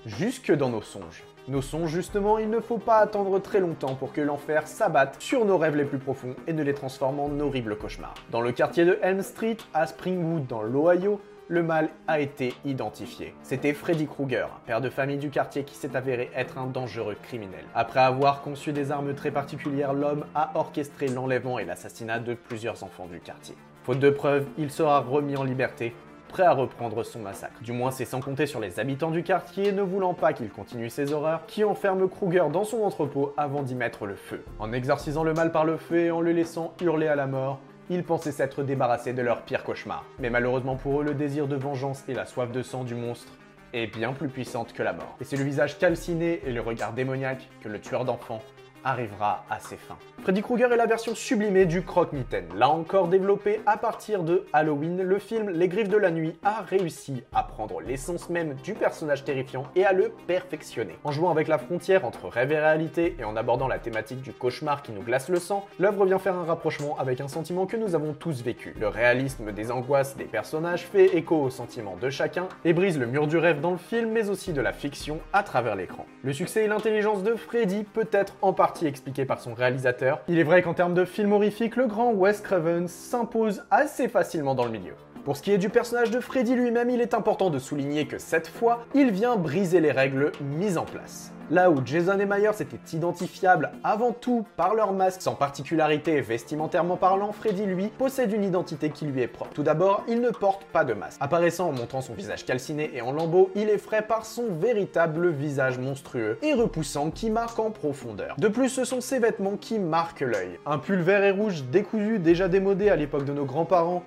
jusque 0.05 0.51
dans 0.51 0.69
nos 0.69 0.81
songes. 0.81 1.23
Nos 1.47 1.61
songes, 1.61 1.89
justement, 1.89 2.37
il 2.37 2.49
ne 2.49 2.59
faut 2.59 2.77
pas 2.77 2.97
attendre 2.97 3.39
très 3.39 3.59
longtemps 3.59 3.95
pour 3.95 4.11
que 4.11 4.21
l'enfer 4.21 4.67
s'abatte 4.67 5.15
sur 5.19 5.45
nos 5.45 5.57
rêves 5.57 5.77
les 5.77 5.85
plus 5.85 5.97
profonds 5.97 6.35
et 6.45 6.53
ne 6.53 6.61
les 6.61 6.73
transforme 6.73 7.19
en 7.19 7.39
horribles 7.39 7.77
cauchemars. 7.77 8.13
Dans 8.29 8.41
le 8.41 8.51
quartier 8.51 8.85
de 8.85 8.99
Elm 9.01 9.23
Street, 9.23 9.57
à 9.73 9.87
Springwood, 9.87 10.45
dans 10.45 10.61
l'Ohio, 10.61 11.19
le 11.49 11.63
mal 11.63 11.89
a 12.07 12.19
été 12.19 12.53
identifié. 12.63 13.33
C'était 13.41 13.73
Freddy 13.73 14.05
Krueger, 14.05 14.47
père 14.67 14.81
de 14.81 14.89
famille 14.89 15.17
du 15.17 15.31
quartier 15.31 15.63
qui 15.63 15.75
s'est 15.75 15.95
avéré 15.95 16.29
être 16.35 16.59
un 16.59 16.67
dangereux 16.67 17.17
criminel. 17.23 17.65
Après 17.73 17.99
avoir 17.99 18.43
conçu 18.43 18.71
des 18.71 18.91
armes 18.91 19.15
très 19.15 19.31
particulières, 19.31 19.93
l'homme 19.93 20.25
a 20.35 20.51
orchestré 20.53 21.07
l'enlèvement 21.07 21.57
et 21.57 21.65
l'assassinat 21.65 22.19
de 22.19 22.35
plusieurs 22.35 22.83
enfants 22.83 23.07
du 23.07 23.19
quartier. 23.19 23.55
Faute 23.83 23.99
de 23.99 24.11
preuves, 24.11 24.45
il 24.59 24.69
sera 24.69 24.99
remis 24.99 25.37
en 25.37 25.43
liberté 25.43 25.95
prêt 26.29 26.43
à 26.43 26.53
reprendre 26.53 27.01
son 27.03 27.17
massacre. 27.19 27.59
Du 27.63 27.71
moins, 27.71 27.89
c'est 27.89 28.05
sans 28.05 28.21
compter 28.21 28.45
sur 28.45 28.59
les 28.59 28.79
habitants 28.79 29.09
du 29.09 29.23
quartier 29.23 29.71
ne 29.71 29.81
voulant 29.81 30.13
pas 30.13 30.31
qu'il 30.33 30.49
continue 30.49 30.91
ses 30.91 31.11
horreurs, 31.11 31.47
qui 31.47 31.63
enferment 31.63 32.07
Kruger 32.07 32.45
dans 32.53 32.63
son 32.63 32.83
entrepôt 32.83 33.33
avant 33.35 33.63
d'y 33.63 33.73
mettre 33.73 34.05
le 34.05 34.13
feu. 34.13 34.43
En 34.59 34.71
exorcisant 34.71 35.23
le 35.23 35.33
mal 35.33 35.51
par 35.51 35.65
le 35.65 35.77
feu 35.77 35.97
et 35.97 36.11
en 36.11 36.21
le 36.21 36.31
laissant 36.31 36.75
hurler 36.79 37.07
à 37.07 37.15
la 37.15 37.25
mort, 37.25 37.59
ils 37.89 38.03
pensaient 38.03 38.31
s'être 38.31 38.63
débarrassés 38.63 39.13
de 39.13 39.21
leur 39.21 39.41
pire 39.41 39.63
cauchemar. 39.63 40.05
Mais 40.19 40.29
malheureusement 40.29 40.75
pour 40.75 41.01
eux, 41.01 41.03
le 41.03 41.13
désir 41.13 41.47
de 41.47 41.55
vengeance 41.55 42.03
et 42.07 42.13
la 42.13 42.25
soif 42.25 42.51
de 42.51 42.61
sang 42.61 42.83
du 42.83 42.95
monstre 42.95 43.31
est 43.73 43.87
bien 43.87 44.13
plus 44.13 44.29
puissante 44.29 44.73
que 44.73 44.83
la 44.83 44.93
mort. 44.93 45.15
Et 45.21 45.23
c'est 45.23 45.37
le 45.37 45.43
visage 45.43 45.77
calciné 45.77 46.41
et 46.45 46.51
le 46.51 46.61
regard 46.61 46.93
démoniaque 46.93 47.47
que 47.61 47.69
le 47.69 47.79
tueur 47.79 48.05
d'enfants 48.05 48.41
arrivera 48.83 49.45
à 49.49 49.59
ses 49.59 49.77
fins. 49.77 49.97
Freddy 50.23 50.41
Krueger 50.41 50.71
est 50.71 50.77
la 50.77 50.85
version 50.85 51.15
sublimée 51.15 51.65
du 51.65 51.83
croque-mitaine. 51.83 52.47
Là 52.55 52.69
encore 52.69 53.07
développé 53.07 53.61
à 53.65 53.77
partir 53.77 54.23
de 54.23 54.45
Halloween, 54.53 55.01
le 55.01 55.19
film 55.19 55.49
Les 55.49 55.67
Griffes 55.67 55.89
de 55.89 55.97
la 55.97 56.11
Nuit 56.11 56.37
a 56.43 56.61
réussi 56.61 57.23
à 57.33 57.43
prendre 57.43 57.81
l'essence 57.81 58.29
même 58.29 58.55
du 58.55 58.73
personnage 58.73 59.23
terrifiant 59.23 59.63
et 59.75 59.85
à 59.85 59.93
le 59.93 60.11
perfectionner. 60.27 60.97
En 61.03 61.11
jouant 61.11 61.31
avec 61.31 61.47
la 61.47 61.57
frontière 61.57 62.05
entre 62.05 62.27
rêve 62.27 62.51
et 62.51 62.59
réalité 62.59 63.15
et 63.19 63.23
en 63.23 63.35
abordant 63.35 63.67
la 63.67 63.79
thématique 63.79 64.21
du 64.21 64.33
cauchemar 64.33 64.81
qui 64.81 64.91
nous 64.91 65.01
glace 65.01 65.29
le 65.29 65.39
sang, 65.39 65.65
l'œuvre 65.79 66.05
vient 66.05 66.19
faire 66.19 66.35
un 66.35 66.45
rapprochement 66.45 66.97
avec 66.99 67.21
un 67.21 67.27
sentiment 67.27 67.65
que 67.65 67.77
nous 67.77 67.95
avons 67.95 68.13
tous 68.13 68.43
vécu. 68.43 68.75
Le 68.79 68.87
réalisme 68.87 69.51
des 69.51 69.71
angoisses 69.71 70.17
des 70.17 70.25
personnages 70.25 70.85
fait 70.85 71.15
écho 71.17 71.37
aux 71.37 71.49
sentiments 71.49 71.97
de 71.99 72.09
chacun 72.09 72.47
et 72.65 72.73
brise 72.73 72.99
le 72.99 73.05
mur 73.05 73.27
du 73.27 73.37
rêve 73.37 73.61
dans 73.61 73.71
le 73.71 73.77
film 73.77 74.11
mais 74.11 74.29
aussi 74.29 74.53
de 74.53 74.61
la 74.61 74.73
fiction 74.73 75.19
à 75.33 75.43
travers 75.43 75.75
l'écran. 75.75 76.05
Le 76.23 76.33
succès 76.33 76.65
et 76.65 76.67
l'intelligence 76.67 77.23
de 77.23 77.35
Freddy 77.35 77.83
peut 77.83 78.09
être 78.11 78.35
en 78.41 78.53
partie 78.53 78.68
expliqué 78.81 79.25
par 79.25 79.39
son 79.39 79.53
réalisateur. 79.53 80.21
Il 80.27 80.39
est 80.39 80.43
vrai 80.43 80.61
qu'en 80.61 80.73
termes 80.73 80.93
de 80.93 81.05
film 81.05 81.33
horrifique, 81.33 81.75
le 81.75 81.87
grand 81.87 82.11
Wes 82.11 82.41
Craven 82.41 82.87
s'impose 82.87 83.63
assez 83.71 84.07
facilement 84.07 84.55
dans 84.55 84.65
le 84.65 84.71
milieu. 84.71 84.93
Pour 85.25 85.35
ce 85.35 85.41
qui 85.41 85.51
est 85.51 85.57
du 85.57 85.69
personnage 85.69 86.11
de 86.11 86.21
Freddy 86.21 86.55
lui-même, 86.55 86.89
il 86.89 87.01
est 87.01 87.13
important 87.13 87.49
de 87.49 87.59
souligner 87.59 88.07
que 88.07 88.17
cette 88.17 88.47
fois, 88.47 88.85
il 88.95 89.11
vient 89.11 89.35
briser 89.35 89.81
les 89.81 89.91
règles 89.91 90.31
mises 90.41 90.77
en 90.77 90.85
place. 90.85 91.33
Là 91.51 91.71
où 91.71 91.81
Jason 91.83 92.19
et 92.19 92.27
Myers 92.27 92.61
étaient 92.61 92.95
identifiables 92.95 93.71
avant 93.83 94.11
tout 94.11 94.45
par 94.55 94.75
leur 94.75 94.93
masque 94.93 95.23
sans 95.23 95.33
particularité 95.33 96.21
vestimentairement 96.21 96.95
parlant, 96.95 97.31
Freddy 97.31 97.65
lui 97.65 97.87
possède 97.87 98.31
une 98.31 98.43
identité 98.43 98.91
qui 98.91 99.05
lui 99.05 99.21
est 99.21 99.27
propre. 99.27 99.51
Tout 99.55 99.63
d'abord, 99.63 100.03
il 100.07 100.21
ne 100.21 100.29
porte 100.29 100.63
pas 100.65 100.83
de 100.83 100.93
masque. 100.93 101.17
Apparaissant 101.19 101.69
en 101.69 101.71
montrant 101.71 102.01
son 102.01 102.13
visage 102.13 102.45
calciné 102.45 102.91
et 102.93 103.01
en 103.01 103.11
lambeaux, 103.11 103.49
il 103.55 103.67
est 103.69 103.79
frais 103.79 104.03
par 104.03 104.25
son 104.25 104.45
véritable 104.59 105.29
visage 105.29 105.79
monstrueux 105.79 106.37
et 106.43 106.53
repoussant 106.53 107.09
qui 107.09 107.31
marque 107.31 107.57
en 107.57 107.71
profondeur. 107.71 108.35
De 108.37 108.47
plus, 108.47 108.69
ce 108.69 108.85
sont 108.85 109.01
ses 109.01 109.17
vêtements 109.17 109.57
qui 109.57 109.79
marquent 109.79 110.21
l'œil. 110.21 110.59
Un 110.67 110.77
pull 110.77 111.01
vert 111.01 111.23
et 111.23 111.31
rouge 111.31 111.63
décousu 111.63 112.19
déjà 112.19 112.47
démodé 112.47 112.89
à 112.89 112.95
l'époque 112.95 113.25
de 113.25 113.33
nos 113.33 113.45
grands-parents, 113.45 114.03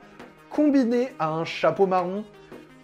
combiné 0.52 1.08
à 1.18 1.30
un 1.30 1.44
chapeau 1.44 1.86
marron, 1.86 2.24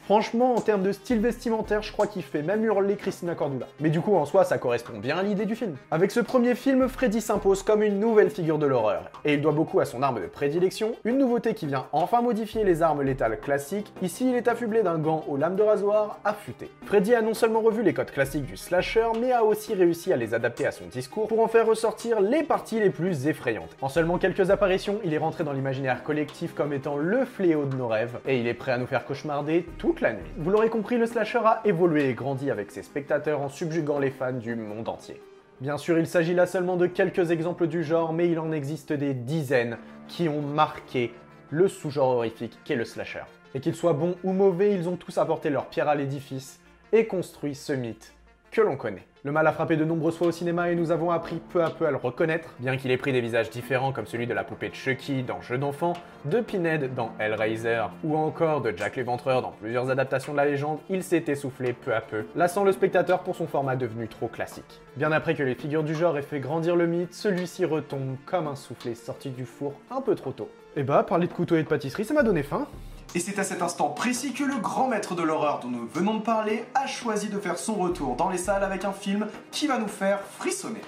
Franchement, 0.09 0.55
en 0.55 0.61
termes 0.62 0.85
de 0.85 0.93
style 0.93 1.21
vestimentaire, 1.21 1.83
je 1.83 1.93
crois 1.93 2.07
qu'il 2.07 2.23
fait 2.23 2.41
même 2.41 2.65
hurler 2.65 2.97
Christina 2.97 3.35
Cordula. 3.35 3.67
Mais 3.79 3.91
du 3.91 4.00
coup, 4.00 4.17
en 4.17 4.25
soi, 4.25 4.43
ça 4.43 4.57
correspond 4.57 4.97
bien 4.97 5.19
à 5.19 5.23
l'idée 5.23 5.45
du 5.45 5.55
film. 5.55 5.77
Avec 5.91 6.12
ce 6.12 6.21
premier 6.21 6.55
film, 6.55 6.88
Freddy 6.88 7.21
s'impose 7.21 7.62
comme 7.62 7.83
une 7.83 8.00
nouvelle 8.00 8.31
figure 8.31 8.57
de 8.57 8.65
l'horreur, 8.65 9.11
et 9.27 9.35
il 9.35 9.43
doit 9.43 9.53
beaucoup 9.53 9.81
à 9.81 9.85
son 9.85 10.00
arme 10.00 10.23
de 10.23 10.27
prédilection, 10.27 10.95
une 11.05 11.19
nouveauté 11.19 11.53
qui 11.53 11.67
vient 11.67 11.88
enfin 11.93 12.23
modifier 12.23 12.65
les 12.65 12.81
armes 12.81 13.03
létales 13.03 13.38
classiques. 13.38 13.93
Ici, 14.00 14.31
il 14.31 14.35
est 14.35 14.49
affublé 14.49 14.83
d'un 14.83 14.97
gant 14.97 15.27
aux 15.29 15.37
lames 15.37 15.57
de 15.57 15.62
rasoir 15.62 16.21
affûté. 16.25 16.71
Freddy 16.87 17.15
a 17.15 17.21
non 17.21 17.35
seulement 17.35 17.61
revu 17.61 17.83
les 17.83 17.93
codes 17.93 18.11
classiques 18.11 18.47
du 18.47 18.57
slasher, 18.57 19.09
mais 19.21 19.33
a 19.33 19.45
aussi 19.45 19.75
réussi 19.75 20.11
à 20.11 20.17
les 20.17 20.33
adapter 20.33 20.65
à 20.65 20.73
son 20.73 20.87
discours 20.87 21.29
pour 21.29 21.41
en 21.41 21.49
faire 21.49 21.67
ressortir 21.67 22.23
les 22.23 22.45
parties 22.45 22.81
les 22.81 22.88
plus 22.88 23.27
effrayantes. 23.27 23.77
En 23.83 23.91
seulement 23.91 24.17
quelques 24.17 24.50
apparitions, 24.50 25.00
il 25.05 25.12
est 25.12 25.19
rentré 25.19 25.45
dans 25.45 25.53
l'imaginaire 25.53 26.03
collectif 26.03 26.55
comme 26.55 26.73
étant 26.73 26.97
le 26.97 27.27
fléau 27.27 27.67
de 27.67 27.77
nos 27.77 27.88
rêves, 27.88 28.21
et 28.27 28.41
il 28.41 28.47
est 28.47 28.55
prêt 28.55 28.73
à 28.73 28.79
nous 28.79 28.87
faire 28.87 29.05
cauchemarder 29.05 29.67
toute 29.77 29.98
la 30.00 30.12
nuit. 30.12 30.31
Vous 30.37 30.50
l'aurez 30.50 30.71
compris, 30.71 30.99
le 30.99 31.07
slasher 31.07 31.40
a 31.45 31.61
évolué 31.64 32.09
et 32.09 32.14
grandi 32.14 32.50
avec 32.50 32.71
ses 32.71 32.83
spectateurs 32.83 33.40
en 33.40 33.49
subjuguant 33.49 33.99
les 33.99 34.11
fans 34.11 34.33
du 34.33 34.55
monde 34.55 34.88
entier. 34.88 35.21
Bien 35.61 35.76
sûr, 35.76 35.99
il 35.99 36.07
s'agit 36.07 36.35
là 36.35 36.47
seulement 36.47 36.76
de 36.76 36.87
quelques 36.87 37.31
exemples 37.31 37.67
du 37.67 37.83
genre, 37.83 38.12
mais 38.12 38.28
il 38.31 38.38
en 38.38 38.52
existe 38.52 38.93
des 38.93 39.14
dizaines 39.14 39.78
qui 40.07 40.28
ont 40.28 40.43
marqué 40.43 41.12
le 41.50 41.69
sous-genre 41.69 42.17
horrifique 42.17 42.59
qu'est 42.64 42.76
le 42.76 42.85
slasher. 42.85 43.25
Et 43.55 43.61
qu'ils 43.61 43.75
soient 43.75 43.93
bons 43.93 44.17
ou 44.23 44.33
mauvais, 44.33 44.75
ils 44.75 44.88
ont 44.88 44.97
tous 44.97 45.19
apporté 45.19 45.50
leur 45.50 45.67
pierre 45.67 45.88
à 45.88 45.95
l'édifice 45.95 46.61
et 46.93 47.07
construit 47.07 47.55
ce 47.55 47.73
mythe 47.73 48.14
que 48.50 48.61
l'on 48.61 48.76
connaît. 48.76 49.07
Le 49.25 49.33
mal 49.33 49.47
a 49.47 49.52
frappé 49.52 49.76
de 49.76 49.85
nombreuses 49.85 50.17
fois 50.17 50.28
au 50.28 50.33
cinéma 50.33 50.71
et 50.71 50.76
nous 50.76 50.93
avons 50.93 51.11
appris 51.11 51.40
peu 51.52 51.62
à 51.62 51.71
peu 51.71 51.87
à 51.87 51.90
le 51.90 51.97
reconnaître, 51.97 52.55
bien 52.61 52.76
qu'il 52.76 52.90
ait 52.93 52.97
pris 52.97 53.12
des 53.12 53.21
visages 53.21 53.50
différents 53.50 53.93
comme 53.93 54.07
celui 54.07 54.26
de 54.26 54.33
la 54.33 54.45
poupée 54.45 54.69
de 54.69 54.75
Chucky 54.75 55.23
dans 55.25 55.40
Jeux 55.40 55.59
d'enfant, 55.59 55.95
de 56.25 56.40
Pinhead 56.40 56.95
dans 56.95 57.12
Hellraiser, 57.19 57.83
ou 58.05 58.17
encore 58.17 58.61
de 58.61 58.73
Jack 58.76 58.97
l'Éventreur 58.97 59.43
dans 59.43 59.50
plusieurs 59.50 59.90
adaptations 59.90 60.33
de 60.33 60.37
la 60.37 60.45
légende, 60.45 60.78
il 60.88 61.02
s'est 61.02 61.25
essoufflé 61.26 61.73
peu 61.73 61.95
à 61.95 62.00
peu, 62.00 62.26
lassant 62.37 62.62
le 62.62 62.73
spectateur 62.73 63.21
pour 63.25 63.35
son 63.35 63.49
format 63.49 63.75
devenu 63.75 64.07
trop 64.07 64.28
classique. 64.28 64.81
Bien 64.97 65.11
après 65.11 65.35
que 65.35 65.43
les 65.43 65.57
figures 65.57 65.83
du 65.83 65.95
genre 65.95 66.17
aient 66.17 66.23
fait 66.23 66.40
grandir 66.40 66.76
le 66.76 66.87
mythe, 66.87 67.12
celui-ci 67.12 67.64
retombe 67.64 68.17
comme 68.25 68.47
un 68.47 68.55
soufflé 68.55 68.95
sorti 68.95 69.31
du 69.31 69.45
four 69.45 69.75
un 69.90 70.00
peu 70.00 70.14
trop 70.14 70.33
tôt. 70.33 70.49
Et 70.76 70.85
bah, 70.85 71.02
parler 71.02 71.26
de 71.26 71.33
couteau 71.33 71.57
et 71.57 71.62
de 71.64 71.69
pâtisserie, 71.69 72.05
ça 72.05 72.14
m'a 72.14 72.23
donné 72.23 72.45
faim. 72.45 72.69
Et 73.15 73.21
c'est 73.21 73.38
à 73.38 73.45
cet 73.45 73.62
instant 73.62 73.88
précis 73.88 74.33
que 74.33 74.45
le 74.45 74.57
grand 74.59 74.87
maître 74.87 75.15
de 75.15 75.23
l'horreur 75.23 75.61
dont 75.61 75.69
nous 75.69 75.88
venons 75.88 76.19
de 76.19 76.23
parler 76.23 76.67
a 76.75 76.87
choisi 76.87 77.29
de 77.29 77.38
faire 77.38 77.59
son 77.59 77.75
retour 77.75 78.17
dans 78.17 78.29
les 78.29 78.37
salles 78.38 78.62
avec 78.62 78.85
un 78.85 78.93
film 78.93 79.27
qui 79.50 79.67
va 79.67 79.79
nous 79.79 79.88
faire 79.88 80.21
frissonner. 80.21 80.83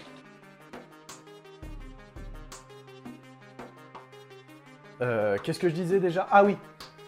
Euh, 5.01 5.39
qu'est-ce 5.43 5.59
que 5.59 5.71
je 5.71 5.75
disais 5.75 5.99
déjà? 5.99 6.29
Ah 6.31 6.45
oui, 6.45 6.57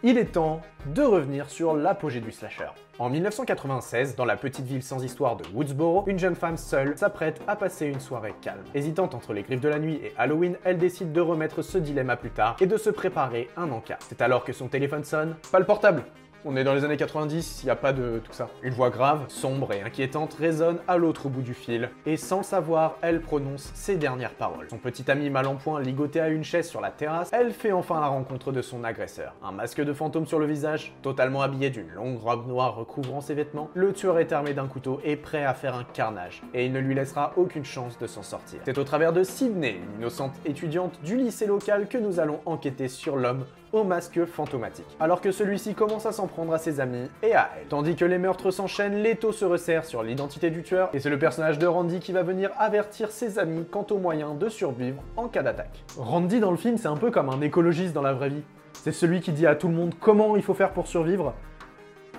il 0.04 0.18
est 0.18 0.32
temps 0.32 0.60
de 0.86 1.02
revenir 1.02 1.48
sur 1.48 1.74
l'apogée 1.74 2.20
du 2.20 2.32
slasher. 2.32 2.68
En 2.98 3.08
1996, 3.08 4.16
dans 4.16 4.24
la 4.24 4.36
petite 4.36 4.66
ville 4.66 4.82
sans 4.82 5.02
histoire 5.04 5.36
de 5.36 5.44
Woodsboro, 5.54 6.04
une 6.08 6.18
jeune 6.18 6.34
femme 6.34 6.56
seule 6.56 6.98
s'apprête 6.98 7.40
à 7.46 7.56
passer 7.56 7.86
une 7.86 8.00
soirée 8.00 8.34
calme. 8.42 8.64
Hésitante 8.74 9.14
entre 9.14 9.32
les 9.32 9.42
griffes 9.42 9.60
de 9.60 9.68
la 9.68 9.78
nuit 9.78 10.00
et 10.02 10.12
Halloween, 10.18 10.56
elle 10.64 10.78
décide 10.78 11.12
de 11.12 11.20
remettre 11.20 11.62
ce 11.62 11.78
dilemme 11.78 12.10
à 12.10 12.16
plus 12.16 12.30
tard 12.30 12.56
et 12.60 12.66
de 12.66 12.76
se 12.76 12.90
préparer 12.90 13.48
un 13.56 13.70
encas. 13.70 13.98
C'est 14.08 14.22
alors 14.22 14.44
que 14.44 14.52
son 14.52 14.68
téléphone 14.68 15.04
sonne. 15.04 15.36
Pas 15.50 15.60
le 15.60 15.66
portable 15.66 16.04
on 16.44 16.56
est 16.56 16.64
dans 16.64 16.74
les 16.74 16.84
années 16.84 16.96
90, 16.96 17.60
il 17.62 17.66
n'y 17.66 17.70
a 17.70 17.76
pas 17.76 17.92
de 17.92 18.20
tout 18.24 18.32
ça. 18.32 18.48
Une 18.62 18.72
voix 18.72 18.90
grave, 18.90 19.24
sombre 19.28 19.72
et 19.72 19.82
inquiétante 19.82 20.34
résonne 20.34 20.78
à 20.88 20.96
l'autre 20.96 21.28
bout 21.28 21.42
du 21.42 21.54
fil, 21.54 21.90
et 22.06 22.16
sans 22.16 22.38
le 22.38 22.42
savoir, 22.42 22.96
elle 23.02 23.20
prononce 23.20 23.70
ses 23.74 23.96
dernières 23.96 24.34
paroles. 24.34 24.66
Son 24.70 24.78
petit 24.78 25.10
ami 25.10 25.30
mal 25.30 25.46
en 25.46 25.56
point 25.56 25.80
ligoté 25.80 26.20
à 26.20 26.28
une 26.28 26.44
chaise 26.44 26.68
sur 26.68 26.80
la 26.80 26.90
terrasse, 26.90 27.30
elle 27.32 27.52
fait 27.52 27.72
enfin 27.72 28.00
la 28.00 28.08
rencontre 28.08 28.52
de 28.52 28.62
son 28.62 28.84
agresseur. 28.84 29.34
Un 29.42 29.52
masque 29.52 29.80
de 29.80 29.92
fantôme 29.92 30.26
sur 30.26 30.38
le 30.38 30.46
visage, 30.46 30.92
totalement 31.02 31.42
habillé 31.42 31.70
d'une 31.70 31.90
longue 31.90 32.18
robe 32.18 32.46
noire 32.46 32.74
recouvrant 32.74 33.20
ses 33.20 33.34
vêtements, 33.34 33.70
le 33.74 33.92
tueur 33.92 34.18
est 34.18 34.32
armé 34.32 34.54
d'un 34.54 34.66
couteau 34.66 35.00
et 35.04 35.16
prêt 35.16 35.44
à 35.44 35.54
faire 35.54 35.74
un 35.74 35.84
carnage, 35.84 36.42
et 36.54 36.66
il 36.66 36.72
ne 36.72 36.80
lui 36.80 36.94
laissera 36.94 37.32
aucune 37.36 37.64
chance 37.64 37.98
de 37.98 38.06
s'en 38.06 38.22
sortir. 38.22 38.60
C'est 38.64 38.78
au 38.78 38.84
travers 38.84 39.12
de 39.12 39.22
Sydney, 39.22 39.76
une 39.76 40.00
innocente 40.00 40.34
étudiante 40.44 40.98
du 41.04 41.16
lycée 41.16 41.46
local, 41.46 41.88
que 41.88 41.98
nous 41.98 42.20
allons 42.20 42.40
enquêter 42.46 42.88
sur 42.88 43.16
l'homme 43.16 43.44
au 43.72 43.84
masque 43.84 44.24
fantomatique. 44.26 44.86
Alors 45.00 45.20
que 45.20 45.32
celui-ci 45.32 45.74
commence 45.74 46.06
à 46.06 46.12
s'en 46.12 46.26
prendre 46.26 46.52
à 46.52 46.58
ses 46.58 46.80
amis 46.80 47.08
et 47.22 47.34
à 47.34 47.50
elle. 47.56 47.66
Tandis 47.68 47.96
que 47.96 48.04
les 48.04 48.18
meurtres 48.18 48.50
s'enchaînent, 48.50 49.02
l'étau 49.02 49.32
se 49.32 49.44
resserre 49.44 49.84
sur 49.84 50.02
l'identité 50.02 50.50
du 50.50 50.62
tueur 50.62 50.90
et 50.92 51.00
c'est 51.00 51.10
le 51.10 51.18
personnage 51.18 51.58
de 51.58 51.66
Randy 51.66 52.00
qui 52.00 52.12
va 52.12 52.22
venir 52.22 52.50
avertir 52.58 53.10
ses 53.10 53.38
amis 53.38 53.64
quant 53.70 53.86
aux 53.90 53.98
moyens 53.98 54.38
de 54.38 54.48
survivre 54.48 55.02
en 55.16 55.28
cas 55.28 55.42
d'attaque. 55.42 55.84
Randy 55.96 56.40
dans 56.40 56.50
le 56.50 56.56
film, 56.56 56.76
c'est 56.76 56.88
un 56.88 56.96
peu 56.96 57.10
comme 57.10 57.28
un 57.28 57.40
écologiste 57.40 57.92
dans 57.92 58.02
la 58.02 58.12
vraie 58.12 58.30
vie. 58.30 58.42
C'est 58.74 58.92
celui 58.92 59.20
qui 59.20 59.32
dit 59.32 59.46
à 59.46 59.54
tout 59.54 59.68
le 59.68 59.74
monde 59.74 59.94
comment 60.00 60.36
il 60.36 60.42
faut 60.42 60.54
faire 60.54 60.72
pour 60.72 60.86
survivre 60.86 61.34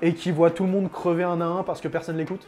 et 0.02 0.14
qui 0.14 0.32
voit 0.32 0.52
tout 0.52 0.64
le 0.64 0.70
monde 0.70 0.92
crever 0.92 1.24
un 1.24 1.40
à 1.42 1.46
un 1.46 1.64
parce 1.64 1.82
que 1.82 1.88
personne 1.88 2.18
l'écoute. 2.18 2.48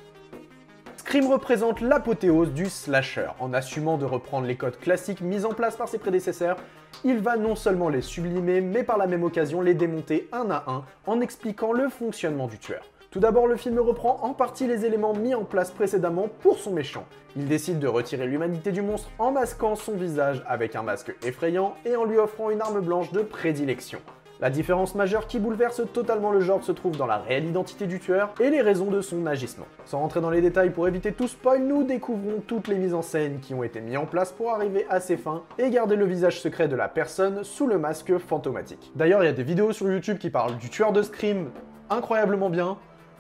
Scream 1.05 1.31
représente 1.31 1.81
l'apothéose 1.81 2.51
du 2.51 2.65
slasher. 2.65 3.27
En 3.39 3.53
assumant 3.53 3.99
de 3.99 4.05
reprendre 4.05 4.47
les 4.47 4.55
codes 4.55 4.79
classiques 4.79 5.21
mis 5.21 5.45
en 5.45 5.53
place 5.53 5.75
par 5.75 5.87
ses 5.87 5.99
prédécesseurs, 5.99 6.57
il 7.03 7.19
va 7.19 7.37
non 7.37 7.55
seulement 7.55 7.89
les 7.89 8.01
sublimer, 8.01 8.59
mais 8.59 8.81
par 8.81 8.97
la 8.97 9.05
même 9.05 9.23
occasion 9.23 9.61
les 9.61 9.75
démonter 9.75 10.27
un 10.31 10.49
à 10.49 10.63
un 10.65 10.83
en 11.05 11.21
expliquant 11.21 11.73
le 11.73 11.89
fonctionnement 11.89 12.47
du 12.47 12.57
tueur. 12.57 12.83
Tout 13.11 13.19
d'abord, 13.19 13.45
le 13.45 13.55
film 13.55 13.77
reprend 13.77 14.19
en 14.23 14.33
partie 14.33 14.65
les 14.65 14.83
éléments 14.83 15.13
mis 15.13 15.35
en 15.35 15.43
place 15.43 15.69
précédemment 15.69 16.27
pour 16.41 16.57
son 16.57 16.71
méchant. 16.71 17.05
Il 17.35 17.47
décide 17.47 17.77
de 17.77 17.87
retirer 17.87 18.25
l'humanité 18.25 18.71
du 18.71 18.81
monstre 18.81 19.11
en 19.19 19.31
masquant 19.31 19.75
son 19.75 19.93
visage 19.93 20.43
avec 20.47 20.75
un 20.75 20.81
masque 20.81 21.15
effrayant 21.23 21.75
et 21.85 21.95
en 21.95 22.05
lui 22.05 22.17
offrant 22.17 22.49
une 22.49 22.61
arme 22.61 22.81
blanche 22.81 23.11
de 23.11 23.21
prédilection. 23.21 23.99
La 24.41 24.49
différence 24.49 24.95
majeure 24.95 25.27
qui 25.27 25.39
bouleverse 25.39 25.81
totalement 25.93 26.31
le 26.31 26.41
genre 26.41 26.61
se 26.61 26.73
trouve 26.73 26.97
dans 26.97 27.05
la 27.05 27.19
réelle 27.19 27.45
identité 27.45 27.87
du 27.87 27.99
tueur 28.01 28.33
et 28.41 28.49
les 28.49 28.61
raisons 28.61 28.91
de 28.91 28.99
son 28.99 29.25
agissement. 29.25 29.65
Sans 29.85 29.99
rentrer 29.99 30.19
dans 30.19 30.29
les 30.29 30.41
détails 30.41 30.71
pour 30.71 30.89
éviter 30.89 31.13
tout 31.13 31.29
spoil, 31.29 31.63
nous 31.63 31.83
découvrons 31.83 32.41
toutes 32.45 32.67
les 32.67 32.75
mises 32.75 32.93
en 32.93 33.01
scène 33.01 33.39
qui 33.39 33.53
ont 33.53 33.63
été 33.63 33.79
mises 33.79 33.97
en 33.97 34.05
place 34.05 34.33
pour 34.33 34.51
arriver 34.51 34.85
à 34.89 34.99
ses 34.99 35.15
fins 35.15 35.43
et 35.57 35.69
garder 35.69 35.95
le 35.95 36.05
visage 36.05 36.41
secret 36.41 36.67
de 36.67 36.75
la 36.75 36.89
personne 36.89 37.45
sous 37.45 37.65
le 37.65 37.77
masque 37.77 38.17
fantomatique. 38.17 38.91
D'ailleurs, 38.95 39.23
il 39.23 39.27
y 39.27 39.29
a 39.29 39.33
des 39.33 39.43
vidéos 39.43 39.71
sur 39.71 39.89
YouTube 39.89 40.17
qui 40.17 40.29
parlent 40.29 40.57
du 40.57 40.69
tueur 40.69 40.91
de 40.91 41.01
Scream 41.01 41.49
incroyablement 41.89 42.49
bien, 42.49 42.77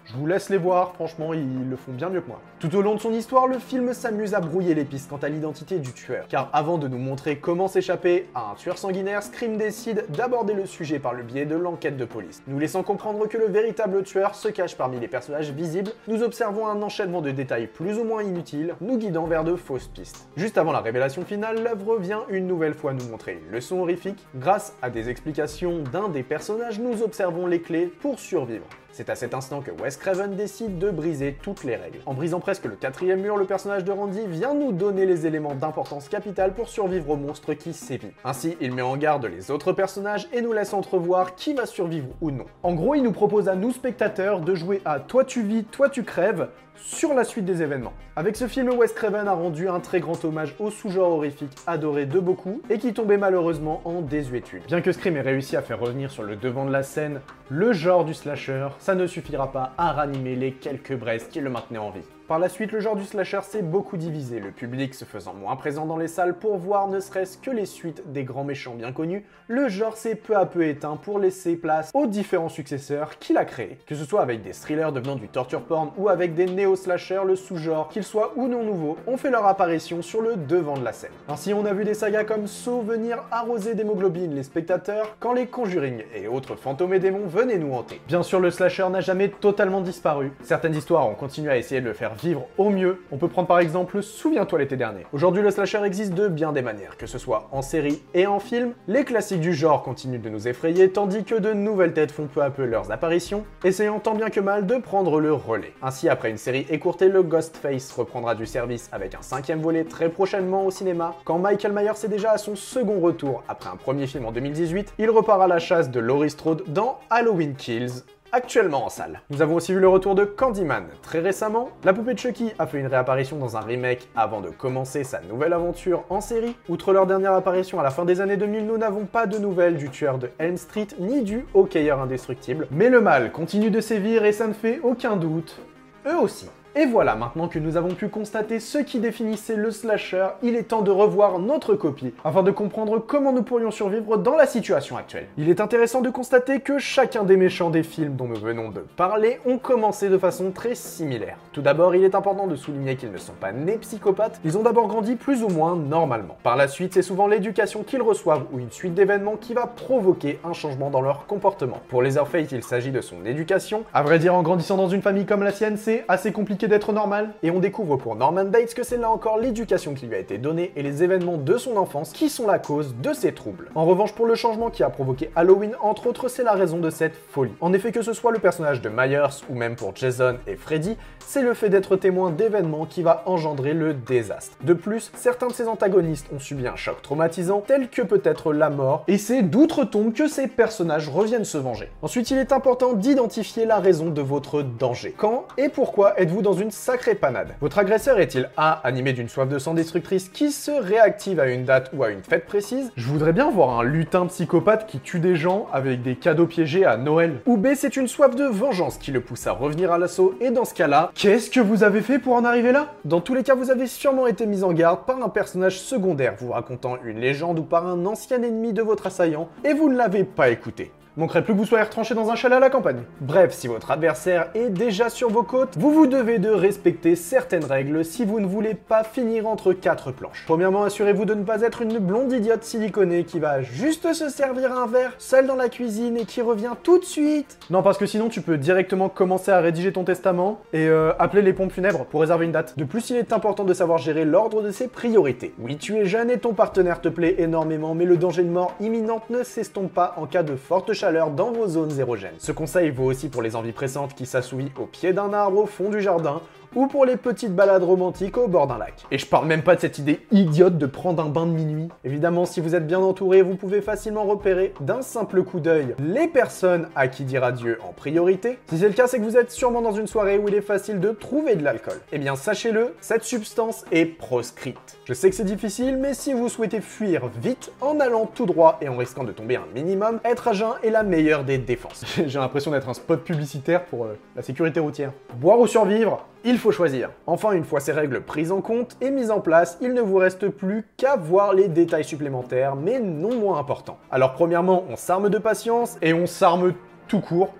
je 0.07 0.13
vous 0.17 0.27
laisse 0.27 0.49
les 0.49 0.57
voir, 0.57 0.93
franchement, 0.93 1.33
ils 1.33 1.67
le 1.67 1.75
font 1.75 1.91
bien 1.91 2.09
mieux 2.09 2.21
que 2.21 2.27
moi. 2.27 2.39
Tout 2.59 2.75
au 2.75 2.81
long 2.83 2.93
de 2.93 2.99
son 2.99 3.11
histoire, 3.11 3.47
le 3.47 3.57
film 3.57 3.91
s'amuse 3.91 4.35
à 4.35 4.39
brouiller 4.39 4.75
les 4.75 4.85
pistes 4.85 5.09
quant 5.09 5.17
à 5.17 5.29
l'identité 5.29 5.79
du 5.79 5.93
tueur. 5.93 6.27
Car 6.29 6.49
avant 6.53 6.77
de 6.77 6.87
nous 6.87 6.99
montrer 6.99 7.37
comment 7.37 7.67
s'échapper 7.67 8.29
à 8.35 8.51
un 8.51 8.55
tueur 8.55 8.77
sanguinaire, 8.77 9.23
Scream 9.23 9.57
décide 9.57 10.05
d'aborder 10.09 10.53
le 10.53 10.67
sujet 10.67 10.99
par 10.99 11.13
le 11.13 11.23
biais 11.23 11.45
de 11.45 11.55
l'enquête 11.55 11.97
de 11.97 12.05
police. 12.05 12.43
Nous 12.45 12.59
laissant 12.59 12.83
comprendre 12.83 13.27
que 13.27 13.37
le 13.37 13.47
véritable 13.47 14.03
tueur 14.03 14.35
se 14.35 14.47
cache 14.47 14.77
parmi 14.77 14.99
les 14.99 15.07
personnages 15.07 15.51
visibles, 15.51 15.91
nous 16.07 16.21
observons 16.21 16.67
un 16.67 16.83
enchaînement 16.83 17.21
de 17.21 17.31
détails 17.31 17.67
plus 17.67 17.97
ou 17.97 18.03
moins 18.03 18.21
inutiles, 18.21 18.75
nous 18.81 18.99
guidant 18.99 19.25
vers 19.25 19.43
de 19.43 19.55
fausses 19.55 19.87
pistes. 19.87 20.27
Juste 20.37 20.59
avant 20.59 20.71
la 20.71 20.81
révélation 20.81 21.25
finale, 21.25 21.63
l'œuvre 21.63 21.97
vient 21.97 22.25
une 22.29 22.45
nouvelle 22.45 22.75
fois 22.75 22.93
nous 22.93 23.09
montrer 23.09 23.39
une 23.43 23.51
leçon 23.51 23.79
horrifique. 23.79 24.23
Grâce 24.35 24.75
à 24.83 24.91
des 24.91 25.09
explications 25.09 25.81
d'un 25.91 26.09
des 26.09 26.23
personnages, 26.23 26.79
nous 26.79 27.01
observons 27.01 27.47
les 27.47 27.61
clés 27.61 27.87
pour 27.87 28.19
survivre. 28.19 28.65
C'est 28.97 29.09
à 29.09 29.15
cet 29.15 29.33
instant 29.33 29.59
que 29.59 29.71
Wes 29.71 29.97
Craven 29.97 30.37
décide 30.37 30.79
de 30.79 30.89
briser 30.89 31.35
toutes 31.41 31.65
les 31.65 31.75
règles. 31.75 31.99
En 32.05 32.13
brisant 32.13 32.39
presque 32.39 32.63
le 32.63 32.77
quatrième 32.77 33.19
mur, 33.19 33.35
le 33.35 33.43
personnage 33.43 33.83
de 33.83 33.91
Randy 33.91 34.25
vient 34.25 34.53
nous 34.53 34.71
donner 34.71 35.05
les 35.05 35.27
éléments 35.27 35.53
d'importance 35.53 36.07
capitale 36.07 36.53
pour 36.53 36.69
survivre 36.69 37.09
au 37.09 37.17
monstre 37.17 37.55
qui 37.55 37.73
sévit. 37.73 38.13
Ainsi, 38.23 38.55
il 38.61 38.73
met 38.73 38.81
en 38.81 38.95
garde 38.95 39.25
les 39.25 39.51
autres 39.51 39.73
personnages 39.73 40.29
et 40.31 40.39
nous 40.41 40.53
laisse 40.53 40.73
entrevoir 40.73 41.35
qui 41.35 41.53
va 41.53 41.65
survivre 41.65 42.07
ou 42.21 42.31
non. 42.31 42.45
En 42.63 42.73
gros, 42.73 42.95
il 42.95 43.03
nous 43.03 43.11
propose 43.11 43.49
à 43.49 43.55
nous 43.55 43.73
spectateurs 43.73 44.39
de 44.39 44.55
jouer 44.55 44.81
à 44.85 45.01
toi 45.01 45.25
tu 45.25 45.43
vis, 45.43 45.65
toi 45.65 45.89
tu 45.89 46.03
crèves 46.03 46.47
sur 46.77 47.13
la 47.13 47.23
suite 47.23 47.45
des 47.45 47.61
événements. 47.61 47.93
Avec 48.15 48.35
ce 48.35 48.47
film, 48.47 48.69
Wes 48.69 48.93
Craven 48.93 49.27
a 49.27 49.33
rendu 49.33 49.67
un 49.69 49.79
très 49.79 49.99
grand 49.99 50.23
hommage 50.25 50.55
au 50.59 50.71
sous-genre 50.71 51.11
horrifique 51.11 51.55
adoré 51.67 52.05
de 52.05 52.19
beaucoup 52.19 52.61
et 52.69 52.77
qui 52.77 52.93
tombait 52.93 53.17
malheureusement 53.17 53.81
en 53.85 54.01
désuétude. 54.01 54.63
Bien 54.67 54.81
que 54.81 54.91
Scream 54.91 55.17
ait 55.17 55.21
réussi 55.21 55.55
à 55.55 55.61
faire 55.61 55.79
revenir 55.79 56.11
sur 56.11 56.23
le 56.23 56.35
devant 56.35 56.65
de 56.65 56.71
la 56.71 56.83
scène 56.83 57.21
le 57.49 57.73
genre 57.73 58.05
du 58.05 58.13
slasher, 58.13 58.69
ça 58.79 58.95
ne 58.95 59.07
suffira 59.07 59.51
pas 59.51 59.73
à 59.77 59.91
ranimer 59.91 60.35
les 60.35 60.51
quelques 60.51 60.95
braises 60.95 61.27
qui 61.27 61.41
le 61.41 61.49
maintenaient 61.49 61.77
en 61.77 61.91
vie. 61.91 62.01
Par 62.27 62.39
la 62.39 62.49
suite, 62.49 62.71
le 62.71 62.79
genre 62.79 62.95
du 62.95 63.03
slasher 63.03 63.41
s'est 63.43 63.61
beaucoup 63.61 63.97
divisé, 63.97 64.39
le 64.39 64.49
public 64.49 64.95
se 64.95 65.05
faisant 65.05 65.35
moins 65.35 65.55
présent 65.55 65.85
dans 65.85 65.95
les 65.95 66.07
salles 66.07 66.39
pour 66.39 66.57
voir 66.57 66.87
ne 66.87 66.99
serait-ce 66.99 67.37
que 67.37 67.51
les 67.51 67.67
suites 67.67 68.01
des 68.11 68.23
grands 68.23 68.43
méchants 68.43 68.73
bien 68.73 68.91
connus, 68.91 69.23
le 69.47 69.69
genre 69.69 69.95
s'est 69.95 70.15
peu 70.15 70.35
à 70.35 70.47
peu 70.47 70.65
éteint 70.65 70.95
pour 70.95 71.19
laisser 71.19 71.55
place 71.55 71.91
aux 71.93 72.07
différents 72.07 72.49
successeurs 72.49 73.19
qu'il 73.19 73.37
a 73.37 73.45
créés. 73.45 73.77
Que 73.85 73.93
ce 73.93 74.05
soit 74.05 74.23
avec 74.23 74.41
des 74.41 74.53
thrillers 74.53 74.91
devenant 74.91 75.17
du 75.17 75.27
torture 75.27 75.61
porn 75.61 75.91
ou 75.97 76.09
avec 76.09 76.33
des 76.33 76.47
néo-slashers, 76.47 77.25
le 77.27 77.35
sous-genre, 77.35 77.89
qu'ils 77.89 78.03
soient 78.03 78.33
ou 78.37 78.47
non 78.47 78.63
nouveaux, 78.63 78.97
ont 79.05 79.17
fait 79.17 79.29
leur 79.29 79.45
apparition 79.45 80.01
sur 80.01 80.23
le 80.23 80.35
devant 80.35 80.79
de 80.79 80.83
la 80.83 80.93
scène. 80.93 81.11
Ainsi, 81.29 81.53
on 81.53 81.63
a 81.65 81.73
vu 81.73 81.83
des 81.83 81.93
sagas 81.93 82.23
comme 82.23 82.47
Saw 82.47 82.81
venir 82.81 83.23
arroser 83.29 83.75
d'hémoglobine 83.75 84.33
les 84.33 84.41
spectateurs 84.41 85.15
quand 85.19 85.33
les 85.33 85.45
Conjuring 85.45 86.01
et 86.15 86.27
autres 86.27 86.55
fantômes 86.55 86.95
et 86.95 86.99
démons 86.99 87.27
venaient 87.27 87.59
nous 87.59 87.73
hanter. 87.73 88.01
Bien 88.07 88.23
sûr, 88.23 88.39
le 88.39 88.49
slasher 88.49 88.89
n'a 88.89 89.01
jamais 89.01 89.29
totalement 89.29 89.81
disparu. 89.81 90.31
Certaines 90.41 90.73
histoires 90.73 91.07
ont 91.07 91.13
continué 91.13 91.51
à 91.51 91.57
essayer 91.57 91.81
de 91.81 91.85
le 91.85 91.93
faire 91.93 92.14
vivre 92.21 92.47
au 92.57 92.69
mieux, 92.69 93.01
on 93.11 93.17
peut 93.17 93.27
prendre 93.27 93.47
par 93.47 93.59
exemple 93.59 94.01
Souviens-toi 94.01 94.59
l'été 94.59 94.75
dernier. 94.75 95.05
Aujourd'hui, 95.13 95.41
le 95.41 95.51
slasher 95.51 95.83
existe 95.83 96.13
de 96.13 96.27
bien 96.27 96.51
des 96.51 96.61
manières, 96.61 96.97
que 96.97 97.07
ce 97.07 97.17
soit 97.17 97.47
en 97.51 97.61
série 97.61 98.01
et 98.13 98.27
en 98.27 98.39
film. 98.39 98.73
Les 98.87 99.03
classiques 99.03 99.41
du 99.41 99.53
genre 99.53 99.83
continuent 99.83 100.21
de 100.21 100.29
nous 100.29 100.47
effrayer, 100.47 100.89
tandis 100.89 101.23
que 101.23 101.35
de 101.35 101.53
nouvelles 101.53 101.93
têtes 101.93 102.11
font 102.11 102.27
peu 102.27 102.41
à 102.41 102.49
peu 102.49 102.65
leurs 102.65 102.91
apparitions, 102.91 103.45
essayant 103.63 103.99
tant 103.99 104.15
bien 104.15 104.29
que 104.29 104.39
mal 104.39 104.65
de 104.65 104.75
prendre 104.75 105.19
le 105.19 105.33
relais. 105.33 105.73
Ainsi, 105.81 106.09
après 106.09 106.29
une 106.29 106.37
série 106.37 106.65
écourtée, 106.69 107.09
le 107.09 107.23
Ghostface 107.23 107.91
reprendra 107.91 108.35
du 108.35 108.45
service 108.45 108.89
avec 108.91 109.15
un 109.15 109.21
cinquième 109.21 109.61
volet 109.61 109.83
très 109.83 110.09
prochainement 110.09 110.65
au 110.65 110.71
cinéma. 110.71 111.15
Quand 111.25 111.39
Michael 111.39 111.73
Myers 111.73 112.03
est 112.03 112.09
déjà 112.09 112.31
à 112.31 112.37
son 112.37 112.55
second 112.55 112.99
retour 112.99 113.43
après 113.47 113.69
un 113.69 113.75
premier 113.75 114.07
film 114.07 114.25
en 114.25 114.31
2018, 114.31 114.93
il 114.97 115.09
repart 115.09 115.41
à 115.41 115.47
la 115.47 115.59
chasse 115.59 115.89
de 115.89 115.99
Laurie 115.99 116.29
Strode 116.29 116.63
dans 116.67 116.99
Halloween 117.09 117.55
Kills, 117.55 118.03
actuellement 118.35 118.85
en 118.85 118.89
salle. 118.89 119.21
Nous 119.29 119.41
avons 119.41 119.55
aussi 119.55 119.73
vu 119.73 119.79
le 119.79 119.87
retour 119.87 120.13
de 120.13 120.25
Candyman 120.25 120.87
très 121.01 121.19
récemment. 121.19 121.69
La 121.85 121.93
poupée 121.93 122.15
de 122.15 122.19
Chucky 122.19 122.51
a 122.59 122.67
fait 122.67 122.79
une 122.79 122.87
réapparition 122.87 123.37
dans 123.37 123.55
un 123.55 123.61
remake 123.61 124.09
avant 124.13 124.41
de 124.41 124.49
commencer 124.49 125.05
sa 125.05 125.21
nouvelle 125.21 125.53
aventure 125.53 126.03
en 126.09 126.19
série. 126.19 126.53
Outre 126.67 126.91
leur 126.91 127.07
dernière 127.07 127.31
apparition 127.31 127.79
à 127.79 127.83
la 127.83 127.91
fin 127.91 128.03
des 128.03 128.19
années 128.19 128.35
2000, 128.35 128.65
nous 128.65 128.77
n'avons 128.77 129.05
pas 129.05 129.25
de 129.25 129.37
nouvelles 129.37 129.77
du 129.77 129.89
tueur 129.89 130.17
de 130.17 130.31
Elm 130.37 130.57
Street 130.57 130.87
ni 130.99 131.23
du 131.23 131.45
hockeyeur 131.53 132.01
indestructible. 132.01 132.67
Mais 132.71 132.89
le 132.89 132.99
mal 132.99 133.31
continue 133.31 133.71
de 133.71 133.79
sévir 133.79 134.25
et 134.25 134.33
ça 134.33 134.47
ne 134.47 134.53
fait 134.53 134.81
aucun 134.83 135.15
doute. 135.15 135.57
Eux 136.05 136.17
aussi. 136.17 136.49
Et 136.77 136.85
voilà, 136.85 137.15
maintenant 137.15 137.47
que 137.47 137.57
nous 137.57 137.77
avons 137.77 137.93
pu 137.93 138.09
constater 138.09 138.59
ce 138.59 138.79
qui 138.79 138.99
définissait 138.99 139.55
le 139.55 139.71
slasher, 139.71 140.27
il 140.43 140.57
est 140.57 140.63
temps 140.63 140.81
de 140.81 140.91
revoir 140.91 141.39
notre 141.39 141.73
copie, 141.73 142.13
afin 142.25 142.43
de 142.43 142.51
comprendre 142.51 142.99
comment 142.99 143.31
nous 143.31 143.43
pourrions 143.43 143.71
survivre 143.71 144.17
dans 144.17 144.35
la 144.35 144.45
situation 144.45 144.97
actuelle. 144.97 145.27
Il 145.37 145.47
est 145.47 145.61
intéressant 145.61 146.01
de 146.01 146.09
constater 146.09 146.59
que 146.59 146.77
chacun 146.77 147.23
des 147.23 147.37
méchants 147.37 147.69
des 147.69 147.83
films 147.83 148.17
dont 148.17 148.27
nous 148.27 148.35
venons 148.35 148.71
de 148.71 148.81
parler 148.97 149.39
ont 149.45 149.57
commencé 149.57 150.09
de 150.09 150.17
façon 150.17 150.51
très 150.51 150.75
similaire. 150.75 151.37
Tout 151.53 151.61
d'abord, 151.61 151.95
il 151.95 152.03
est 152.03 152.13
important 152.13 152.45
de 152.45 152.57
souligner 152.57 152.97
qu'ils 152.97 153.13
ne 153.13 153.17
sont 153.19 153.31
pas 153.39 153.53
nés 153.53 153.77
psychopathes, 153.77 154.41
ils 154.43 154.57
ont 154.57 154.63
d'abord 154.63 154.89
grandi 154.89 155.15
plus 155.15 155.43
ou 155.43 155.47
moins 155.47 155.77
normalement. 155.77 156.35
Par 156.43 156.57
la 156.57 156.67
suite, 156.67 156.93
c'est 156.93 157.01
souvent 157.01 157.27
l'éducation 157.27 157.83
qu'ils 157.83 158.01
reçoivent 158.01 158.47
ou 158.51 158.59
une 158.59 158.71
suite 158.71 158.95
d'événements 158.95 159.37
qui 159.37 159.53
va 159.53 159.65
provoquer 159.65 160.41
un 160.43 160.51
changement 160.51 160.89
dans 160.89 161.01
leur 161.01 161.25
comportement. 161.25 161.79
Pour 161.87 162.01
les 162.01 162.09
Leatherface, 162.09 162.51
il 162.51 162.63
s'agit 162.63 162.91
de 162.91 162.99
son 162.99 163.25
éducation. 163.25 163.85
À 163.93 164.03
vrai 164.03 164.19
dire, 164.19 164.35
en 164.35 164.43
grandissant 164.43 164.75
dans 164.75 164.89
une 164.89 165.01
famille 165.01 165.25
comme 165.25 165.41
la 165.41 165.53
sienne, 165.53 165.77
c'est 165.77 166.03
assez 166.09 166.33
compliqué 166.33 166.64
d'être 166.67 166.93
normal, 166.93 167.33
et 167.43 167.51
on 167.51 167.59
découvre 167.59 167.97
pour 167.97 168.15
Norman 168.15 168.45
Bates 168.45 168.73
que 168.73 168.83
c'est 168.83 168.97
là 168.97 169.09
encore 169.09 169.37
l'éducation 169.37 169.93
qui 169.93 170.05
lui 170.05 170.15
a 170.15 170.19
été 170.19 170.37
donnée 170.37 170.71
et 170.75 170.83
les 170.83 171.03
événements 171.03 171.37
de 171.37 171.57
son 171.57 171.77
enfance 171.77 172.11
qui 172.11 172.29
sont 172.29 172.47
la 172.47 172.59
cause 172.59 172.95
de 173.01 173.13
ses 173.13 173.33
troubles. 173.33 173.69
En 173.75 173.85
revanche, 173.85 174.13
pour 174.13 174.25
le 174.25 174.35
changement 174.35 174.69
qui 174.69 174.83
a 174.83 174.89
provoqué 174.89 175.31
Halloween, 175.35 175.75
entre 175.81 176.07
autres, 176.07 176.27
c'est 176.27 176.43
la 176.43 176.53
raison 176.53 176.79
de 176.79 176.89
cette 176.89 177.15
folie. 177.29 177.53
En 177.61 177.73
effet, 177.73 177.91
que 177.91 178.01
ce 178.01 178.13
soit 178.13 178.31
le 178.31 178.39
personnage 178.39 178.81
de 178.81 178.89
Myers 178.89 179.43
ou 179.49 179.55
même 179.55 179.75
pour 179.75 179.95
Jason 179.95 180.37
et 180.47 180.55
Freddy, 180.55 180.97
c'est 181.27 181.41
le 181.41 181.53
fait 181.53 181.69
d'être 181.69 181.95
témoin 181.95 182.31
d'événements 182.31 182.85
qui 182.85 183.01
va 183.01 183.23
engendrer 183.25 183.73
le 183.73 183.93
désastre. 183.93 184.57
De 184.63 184.73
plus, 184.73 185.11
certains 185.15 185.47
de 185.47 185.53
ses 185.53 185.67
antagonistes 185.67 186.27
ont 186.33 186.39
subi 186.39 186.67
un 186.67 186.75
choc 186.75 187.01
traumatisant, 187.01 187.61
tel 187.65 187.89
que 187.89 188.01
peut-être 188.01 188.53
la 188.53 188.69
mort, 188.69 189.03
et 189.07 189.17
c'est 189.17 189.41
d'outre-tombe 189.41 190.13
que 190.13 190.27
ces 190.27 190.47
personnages 190.47 191.09
reviennent 191.09 191.45
se 191.45 191.57
venger. 191.57 191.89
Ensuite, 192.01 192.31
il 192.31 192.37
est 192.37 192.51
important 192.51 192.93
d'identifier 192.93 193.65
la 193.65 193.79
raison 193.79 194.09
de 194.09 194.21
votre 194.21 194.61
danger. 194.61 195.13
Quand 195.17 195.45
et 195.57 195.69
pourquoi 195.69 196.19
êtes-vous 196.19 196.41
dans 196.41 196.53
une 196.55 196.71
sacrée 196.71 197.15
panade 197.15 197.55
Votre 197.61 197.79
agresseur 197.79 198.19
est-il 198.19 198.49
A, 198.57 198.71
animé 198.83 199.13
d'une 199.13 199.29
soif 199.29 199.47
de 199.47 199.59
sang 199.59 199.73
destructrice 199.73 200.29
qui 200.29 200.51
se 200.51 200.71
réactive 200.71 201.39
à 201.39 201.47
une 201.47 201.65
date 201.65 201.91
ou 201.93 202.03
à 202.03 202.09
une 202.09 202.23
fête 202.23 202.45
précise? 202.45 202.91
Je 202.95 203.07
voudrais 203.07 203.33
bien 203.33 203.51
voir 203.51 203.79
un 203.79 203.83
lutin 203.83 204.25
psychopathe 204.27 204.87
qui 204.87 204.99
tue 204.99 205.19
des 205.19 205.35
gens 205.35 205.67
avec 205.71 206.01
des 206.01 206.15
cadeaux 206.15 206.47
piégés 206.47 206.85
à 206.85 206.97
Noël. 206.97 207.41
Ou 207.45 207.57
B, 207.57 207.69
c'est 207.75 207.97
une 207.97 208.07
soif 208.07 208.35
de 208.35 208.45
vengeance 208.45 208.97
qui 208.97 209.11
le 209.11 209.21
pousse 209.21 209.47
à 209.47 209.51
revenir 209.51 209.91
à 209.91 209.97
l'assaut, 209.97 210.35
et 210.41 210.51
dans 210.51 210.65
ce 210.65 210.73
cas-là, 210.73 211.11
qu'est-ce 211.15 211.49
que 211.49 211.59
vous 211.59 211.83
avez 211.83 212.01
fait 212.01 212.19
pour 212.19 212.33
en 212.33 212.45
arriver 212.45 212.71
là? 212.71 212.93
Dans 213.03 213.21
tous 213.21 213.33
les 213.33 213.43
cas, 213.43 213.55
vous 213.55 213.71
avez 213.71 213.87
sûrement 213.87 214.27
été 214.27 214.45
mis 214.45 214.63
en 214.63 214.73
garde 214.73 215.05
par 215.05 215.21
un 215.21 215.29
personnage 215.29 215.79
secondaire 215.79 216.35
vous 216.39 216.51
racontant 216.51 216.97
une 217.03 217.19
légende 217.19 217.59
ou 217.59 217.63
par 217.63 217.87
un 217.87 218.05
ancien 218.05 218.41
ennemi 218.41 218.73
de 218.73 218.81
votre 218.81 219.07
assaillant, 219.07 219.49
et 219.63 219.73
vous 219.73 219.89
ne 219.89 219.97
l'avez 219.97 220.23
pas 220.23 220.49
écouté. 220.49 220.91
Manquerait 221.17 221.45
plus 221.45 221.53
que 221.53 221.59
vous 221.59 221.65
soyez 221.65 221.85
retranché 221.85 222.13
dans 222.13 222.29
un 222.29 222.35
chalet 222.35 222.57
à 222.57 222.59
la 222.59 222.69
campagne. 222.69 223.03
Bref, 223.21 223.53
si 223.53 223.69
votre 223.69 223.89
adversaire 223.89 224.49
est 224.53 224.67
déjà 224.67 225.09
sur 225.09 225.29
vos 225.29 225.43
côtes, 225.43 225.77
vous 225.77 225.93
vous 225.93 226.07
devez 226.07 226.39
de 226.39 226.49
respecter 226.49 227.15
certaines 227.15 227.63
règles 227.63 228.03
si 228.03 228.25
vous 228.25 228.41
ne 228.41 228.45
voulez 228.45 228.73
pas 228.73 229.05
finir 229.05 229.47
entre 229.47 229.71
quatre 229.71 230.11
planches. 230.11 230.43
Premièrement, 230.45 230.83
assurez-vous 230.83 231.23
de 231.23 231.33
ne 231.33 231.45
pas 231.45 231.61
être 231.61 231.81
une 231.81 231.99
blonde 231.99 232.33
idiote 232.33 232.65
siliconée 232.65 233.23
qui 233.23 233.39
va 233.39 233.61
juste 233.61 234.11
se 234.11 234.27
servir 234.27 234.77
un 234.77 234.87
verre 234.87 235.13
seule 235.17 235.47
dans 235.47 235.55
la 235.55 235.69
cuisine 235.69 236.17
et 236.17 236.25
qui 236.25 236.41
revient 236.41 236.73
tout 236.83 236.99
de 236.99 237.05
suite. 237.05 237.59
Non, 237.69 237.81
parce 237.81 237.97
que 237.97 238.05
sinon 238.05 238.27
tu 238.27 238.41
peux 238.41 238.57
directement 238.57 239.07
commencer 239.07 239.51
à 239.51 239.61
rédiger 239.61 239.93
ton 239.93 240.03
testament 240.03 240.59
et 240.73 240.89
euh, 240.89 241.13
appeler 241.17 241.43
les 241.43 241.53
pompes 241.53 241.71
funèbres 241.71 242.03
pour 242.03 242.19
réserver 242.19 242.43
une 242.43 242.51
date. 242.51 242.77
De 242.77 242.83
plus, 242.83 243.09
il 243.11 243.15
est 243.15 243.31
important 243.31 243.63
de 243.63 243.73
savoir 243.73 243.99
gérer 243.99 244.25
l'ordre 244.25 244.61
de 244.61 244.71
ses 244.71 244.89
priorités. 244.89 245.53
Oui, 245.59 245.77
tu 245.77 245.95
es 245.95 246.05
jeune 246.07 246.29
et 246.29 246.39
ton 246.39 246.53
partenaire 246.53 246.99
te 246.99 247.07
plaît 247.07 247.35
énormément, 247.37 247.95
mais 247.95 248.03
le 248.03 248.17
danger 248.17 248.43
de 248.43 248.49
mort 248.49 248.75
imminente 248.81 249.29
ne 249.29 249.43
s'estompe 249.43 249.93
pas 249.93 250.13
en 250.17 250.25
cas 250.25 250.43
de 250.43 250.57
forte 250.57 250.91
chaleur 251.05 251.29
dans 251.29 251.51
vos 251.51 251.67
zones 251.67 251.99
érogènes. 251.99 252.33
Ce 252.39 252.51
conseil 252.51 252.89
vaut 252.89 253.03
aussi 253.03 253.29
pour 253.29 253.43
les 253.43 253.55
envies 253.55 253.73
pressantes 253.73 254.15
qui 254.15 254.25
s'assouvient 254.25 254.71
au 254.79 254.87
pied 254.87 255.13
d'un 255.13 255.33
arbre 255.33 255.59
au 255.59 255.65
fond 255.67 255.89
du 255.89 256.01
jardin 256.01 256.41
ou 256.75 256.87
pour 256.87 257.05
les 257.05 257.15
petites 257.17 257.55
balades 257.55 257.83
romantiques 257.83 258.37
au 258.37 258.47
bord 258.47 258.67
d'un 258.67 258.77
lac. 258.77 259.05
Et 259.11 259.17
je 259.17 259.25
parle 259.25 259.47
même 259.47 259.63
pas 259.63 259.75
de 259.75 259.81
cette 259.81 259.97
idée 259.97 260.19
idiote 260.31 260.77
de 260.77 260.85
prendre 260.85 261.23
un 261.23 261.29
bain 261.29 261.45
de 261.45 261.51
minuit. 261.51 261.87
Évidemment, 262.03 262.45
si 262.45 262.59
vous 262.59 262.75
êtes 262.75 262.85
bien 262.85 262.99
entouré, 262.99 263.41
vous 263.41 263.55
pouvez 263.55 263.81
facilement 263.81 264.25
repérer 264.25 264.73
d'un 264.81 265.01
simple 265.01 265.43
coup 265.43 265.59
d'œil 265.59 265.95
les 265.99 266.27
personnes 266.27 266.89
à 266.95 267.07
qui 267.07 267.23
dire 267.23 267.43
adieu 267.43 267.79
en 267.87 267.93
priorité. 267.93 268.59
Si 268.69 268.77
c'est 268.77 268.87
le 268.87 268.93
cas, 268.93 269.07
c'est 269.07 269.19
que 269.19 269.23
vous 269.23 269.37
êtes 269.37 269.51
sûrement 269.51 269.81
dans 269.81 269.93
une 269.93 270.07
soirée 270.07 270.37
où 270.37 270.47
il 270.47 270.55
est 270.55 270.61
facile 270.61 270.99
de 270.99 271.11
trouver 271.11 271.55
de 271.55 271.63
l'alcool. 271.63 271.99
Eh 272.11 272.17
bien, 272.17 272.35
sachez-le, 272.35 272.93
cette 272.99 273.23
substance 273.23 273.85
est 273.91 274.05
proscrite. 274.05 274.97
Je 275.05 275.13
sais 275.13 275.29
que 275.29 275.35
c'est 275.35 275.45
difficile, 275.45 275.97
mais 275.97 276.13
si 276.13 276.33
vous 276.33 276.49
souhaitez 276.49 276.81
fuir 276.81 277.29
vite 277.41 277.71
en 277.79 277.99
allant 277.99 278.25
tout 278.25 278.45
droit 278.45 278.77
et 278.81 278.89
en 278.89 278.97
risquant 278.97 279.23
de 279.23 279.31
tomber 279.31 279.55
un 279.55 279.67
minimum, 279.73 280.19
être 280.25 280.49
à 280.49 280.53
jeun 280.53 280.73
est 280.83 280.89
la 280.95 281.03
meilleure 281.03 281.43
des 281.43 281.57
défenses. 281.57 282.05
J'ai 282.25 282.39
l'impression 282.39 282.71
d'être 282.71 282.87
un 282.87 282.93
spot 282.93 283.21
publicitaire 283.21 283.83
pour 283.83 284.05
euh, 284.05 284.17
la 284.33 284.41
sécurité 284.41 284.79
routière. 284.79 285.11
Boire 285.35 285.59
ou 285.59 285.67
survivre, 285.67 286.25
il 286.45 286.57
faut 286.57 286.71
choisir. 286.71 287.09
Enfin, 287.27 287.51
une 287.51 287.65
fois 287.65 287.81
ces 287.81 287.91
règles 287.91 288.21
prises 288.21 288.49
en 288.49 288.61
compte 288.61 288.95
et 289.01 289.11
mises 289.11 289.29
en 289.29 289.41
place, 289.41 289.77
il 289.81 289.93
ne 289.93 289.99
vous 289.99 290.15
reste 290.15 290.47
plus 290.47 290.85
qu'à 290.95 291.17
voir 291.17 291.53
les 291.53 291.67
détails 291.67 292.05
supplémentaires, 292.05 292.77
mais 292.77 293.01
non 293.01 293.35
moins 293.35 293.59
importants. 293.59 293.97
Alors 294.09 294.31
premièrement, 294.31 294.85
on 294.89 294.95
s'arme 294.95 295.29
de 295.29 295.37
patience 295.37 295.97
et 296.01 296.13
on 296.13 296.27
s'arme 296.27 296.73
tout 297.09 297.19
court 297.19 297.53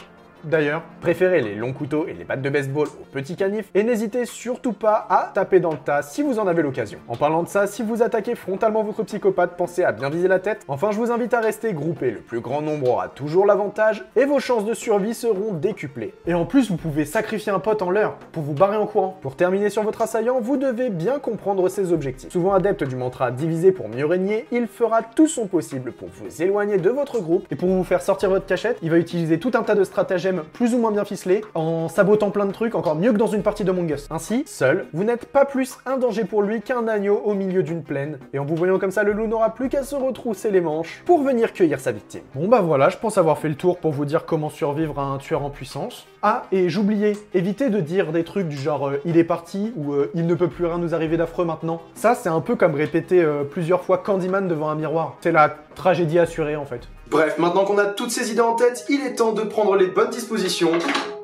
d'ailleurs. 0.45 0.83
Préférez 1.01 1.41
les 1.41 1.55
longs 1.55 1.73
couteaux 1.73 2.07
et 2.07 2.13
les 2.13 2.23
battes 2.23 2.41
de 2.41 2.49
baseball 2.49 2.87
aux 2.87 3.05
petits 3.11 3.35
canifs 3.35 3.69
et 3.73 3.83
n'hésitez 3.83 4.25
surtout 4.25 4.73
pas 4.73 5.05
à 5.09 5.31
taper 5.33 5.59
dans 5.59 5.71
le 5.71 5.77
tas 5.77 6.01
si 6.01 6.23
vous 6.23 6.39
en 6.39 6.47
avez 6.47 6.61
l'occasion. 6.61 6.99
En 7.07 7.15
parlant 7.15 7.43
de 7.43 7.47
ça, 7.47 7.67
si 7.67 7.83
vous 7.83 8.01
attaquez 8.01 8.35
frontalement 8.35 8.83
votre 8.83 9.03
psychopathe, 9.03 9.57
pensez 9.57 9.83
à 9.83 9.91
bien 9.91 10.09
viser 10.09 10.27
la 10.27 10.39
tête. 10.39 10.63
Enfin, 10.67 10.91
je 10.91 10.97
vous 10.97 11.11
invite 11.11 11.33
à 11.33 11.39
rester 11.39 11.73
groupé, 11.73 12.11
le 12.11 12.19
plus 12.19 12.39
grand 12.39 12.61
nombre 12.61 12.89
aura 12.89 13.07
toujours 13.07 13.45
l'avantage 13.45 14.05
et 14.15 14.25
vos 14.25 14.39
chances 14.39 14.65
de 14.65 14.73
survie 14.73 15.13
seront 15.13 15.53
décuplées. 15.53 16.13
Et 16.25 16.33
en 16.33 16.45
plus, 16.45 16.69
vous 16.69 16.77
pouvez 16.77 17.05
sacrifier 17.05 17.51
un 17.51 17.59
pote 17.59 17.81
en 17.81 17.89
l'heure 17.89 18.17
pour 18.31 18.43
vous 18.43 18.53
barrer 18.53 18.77
en 18.77 18.87
courant. 18.87 19.17
Pour 19.21 19.35
terminer 19.35 19.69
sur 19.69 19.83
votre 19.83 20.01
assaillant, 20.01 20.39
vous 20.39 20.57
devez 20.57 20.89
bien 20.89 21.19
comprendre 21.19 21.67
ses 21.69 21.91
objectifs. 21.91 22.31
Souvent 22.31 22.53
adepte 22.53 22.83
du 22.83 22.95
mantra 22.95 23.31
diviser 23.31 23.71
pour 23.71 23.89
mieux 23.89 24.05
régner, 24.05 24.45
il 24.51 24.67
fera 24.67 25.01
tout 25.01 25.27
son 25.27 25.47
possible 25.47 25.91
pour 25.91 26.09
vous 26.09 26.41
éloigner 26.41 26.77
de 26.77 26.89
votre 26.89 27.19
groupe 27.19 27.45
et 27.51 27.55
pour 27.55 27.69
vous 27.69 27.83
faire 27.83 28.01
sortir 28.01 28.29
votre 28.29 28.45
cachette, 28.45 28.77
il 28.81 28.89
va 28.89 28.97
utiliser 28.97 29.39
tout 29.39 29.51
un 29.55 29.63
tas 29.63 29.75
de 29.75 29.83
stratagèmes 29.83 30.34
plus 30.53 30.73
ou 30.73 30.79
moins 30.79 30.91
bien 30.91 31.05
ficelé, 31.05 31.41
en 31.53 31.87
sabotant 31.87 32.31
plein 32.31 32.45
de 32.45 32.51
trucs, 32.51 32.75
encore 32.75 32.95
mieux 32.95 33.11
que 33.11 33.17
dans 33.17 33.27
une 33.27 33.43
partie 33.43 33.63
de 33.63 33.75
Us. 33.75 34.07
Ainsi, 34.09 34.43
seul, 34.47 34.85
vous 34.93 35.03
n'êtes 35.03 35.25
pas 35.25 35.45
plus 35.45 35.77
un 35.85 35.97
danger 35.97 36.23
pour 36.23 36.41
lui 36.41 36.61
qu'un 36.61 36.87
agneau 36.87 37.21
au 37.23 37.33
milieu 37.33 37.61
d'une 37.61 37.83
plaine. 37.83 38.19
Et 38.33 38.39
en 38.39 38.45
vous 38.45 38.55
voyant 38.55 38.79
comme 38.79 38.91
ça, 38.91 39.03
le 39.03 39.11
loup 39.11 39.27
n'aura 39.27 39.53
plus 39.53 39.69
qu'à 39.69 39.83
se 39.83 39.95
retrousser 39.95 40.49
les 40.49 40.61
manches 40.61 41.03
pour 41.05 41.21
venir 41.21 41.53
cueillir 41.53 41.79
sa 41.79 41.91
victime. 41.91 42.21
Bon 42.33 42.47
bah 42.47 42.61
voilà, 42.61 42.89
je 42.89 42.97
pense 42.97 43.17
avoir 43.17 43.37
fait 43.37 43.49
le 43.49 43.55
tour 43.55 43.77
pour 43.77 43.91
vous 43.91 44.05
dire 44.05 44.25
comment 44.25 44.49
survivre 44.49 44.97
à 44.99 45.03
un 45.03 45.17
tueur 45.17 45.43
en 45.43 45.49
puissance. 45.49 46.07
Ah, 46.21 46.43
et 46.51 46.69
j'oubliais, 46.69 47.13
évitez 47.33 47.69
de 47.69 47.79
dire 47.79 48.11
des 48.11 48.23
trucs 48.23 48.47
du 48.47 48.57
genre 48.57 48.87
euh, 48.87 49.01
il 49.05 49.17
est 49.17 49.23
parti 49.23 49.73
ou 49.75 49.93
euh, 49.93 50.09
il 50.15 50.25
ne 50.25 50.33
peut 50.33 50.47
plus 50.47 50.65
rien 50.65 50.77
nous 50.77 50.95
arriver 50.95 51.17
d'affreux 51.17 51.45
maintenant. 51.45 51.81
Ça, 51.93 52.15
c'est 52.15 52.29
un 52.29 52.41
peu 52.41 52.55
comme 52.55 52.75
répéter 52.75 53.21
euh, 53.21 53.43
plusieurs 53.43 53.83
fois 53.83 53.99
Candyman 53.99 54.47
devant 54.47 54.69
un 54.69 54.75
miroir. 54.75 55.17
C'est 55.21 55.31
la 55.31 55.49
tragédie 55.75 56.17
assurée 56.17 56.55
en 56.55 56.65
fait. 56.65 56.87
Bref, 57.09 57.37
maintenant 57.37 57.65
qu'on 57.65 57.77
a 57.77 57.85
toutes 57.85 58.11
ces 58.11 58.31
idées 58.31 58.41
en 58.41 58.55
tête, 58.55 58.85
il 58.89 59.01
est 59.01 59.15
temps 59.15 59.31
de 59.31 59.43
prendre 59.43 59.75
les 59.75 59.87
bonnes 59.87 60.09
dispositions 60.09 60.71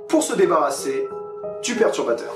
pour 0.08 0.24
se 0.24 0.36
débarrasser 0.36 1.08
du 1.64 1.76
perturbateur. 1.76 2.34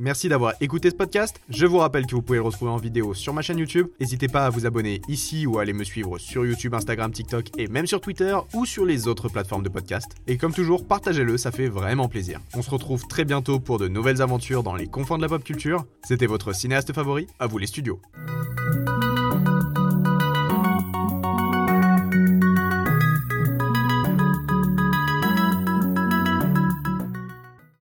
Merci 0.00 0.28
d'avoir 0.28 0.54
écouté 0.60 0.90
ce 0.90 0.94
podcast. 0.94 1.40
Je 1.48 1.66
vous 1.66 1.78
rappelle 1.78 2.06
que 2.06 2.14
vous 2.14 2.22
pouvez 2.22 2.38
le 2.38 2.44
retrouver 2.44 2.70
en 2.70 2.76
vidéo 2.76 3.14
sur 3.14 3.34
ma 3.34 3.42
chaîne 3.42 3.58
YouTube. 3.58 3.88
N'hésitez 3.98 4.28
pas 4.28 4.46
à 4.46 4.50
vous 4.50 4.64
abonner 4.64 5.00
ici 5.08 5.44
ou 5.44 5.58
à 5.58 5.62
aller 5.62 5.72
me 5.72 5.82
suivre 5.82 6.18
sur 6.18 6.46
YouTube, 6.46 6.72
Instagram, 6.74 7.10
TikTok 7.10 7.46
et 7.58 7.66
même 7.66 7.86
sur 7.88 8.00
Twitter 8.00 8.36
ou 8.54 8.64
sur 8.64 8.84
les 8.84 9.08
autres 9.08 9.28
plateformes 9.28 9.64
de 9.64 9.68
podcast. 9.68 10.12
Et 10.28 10.36
comme 10.36 10.54
toujours, 10.54 10.86
partagez-le, 10.86 11.36
ça 11.36 11.50
fait 11.50 11.66
vraiment 11.66 12.08
plaisir. 12.08 12.40
On 12.54 12.62
se 12.62 12.70
retrouve 12.70 13.08
très 13.08 13.24
bientôt 13.24 13.58
pour 13.58 13.78
de 13.78 13.88
nouvelles 13.88 14.22
aventures 14.22 14.62
dans 14.62 14.76
les 14.76 14.86
confins 14.86 15.16
de 15.16 15.22
la 15.22 15.28
pop 15.28 15.42
culture. 15.42 15.84
C'était 16.06 16.26
votre 16.26 16.52
cinéaste 16.52 16.92
favori, 16.92 17.26
à 17.40 17.48
vous 17.48 17.58
les 17.58 17.66
studios. 17.66 18.00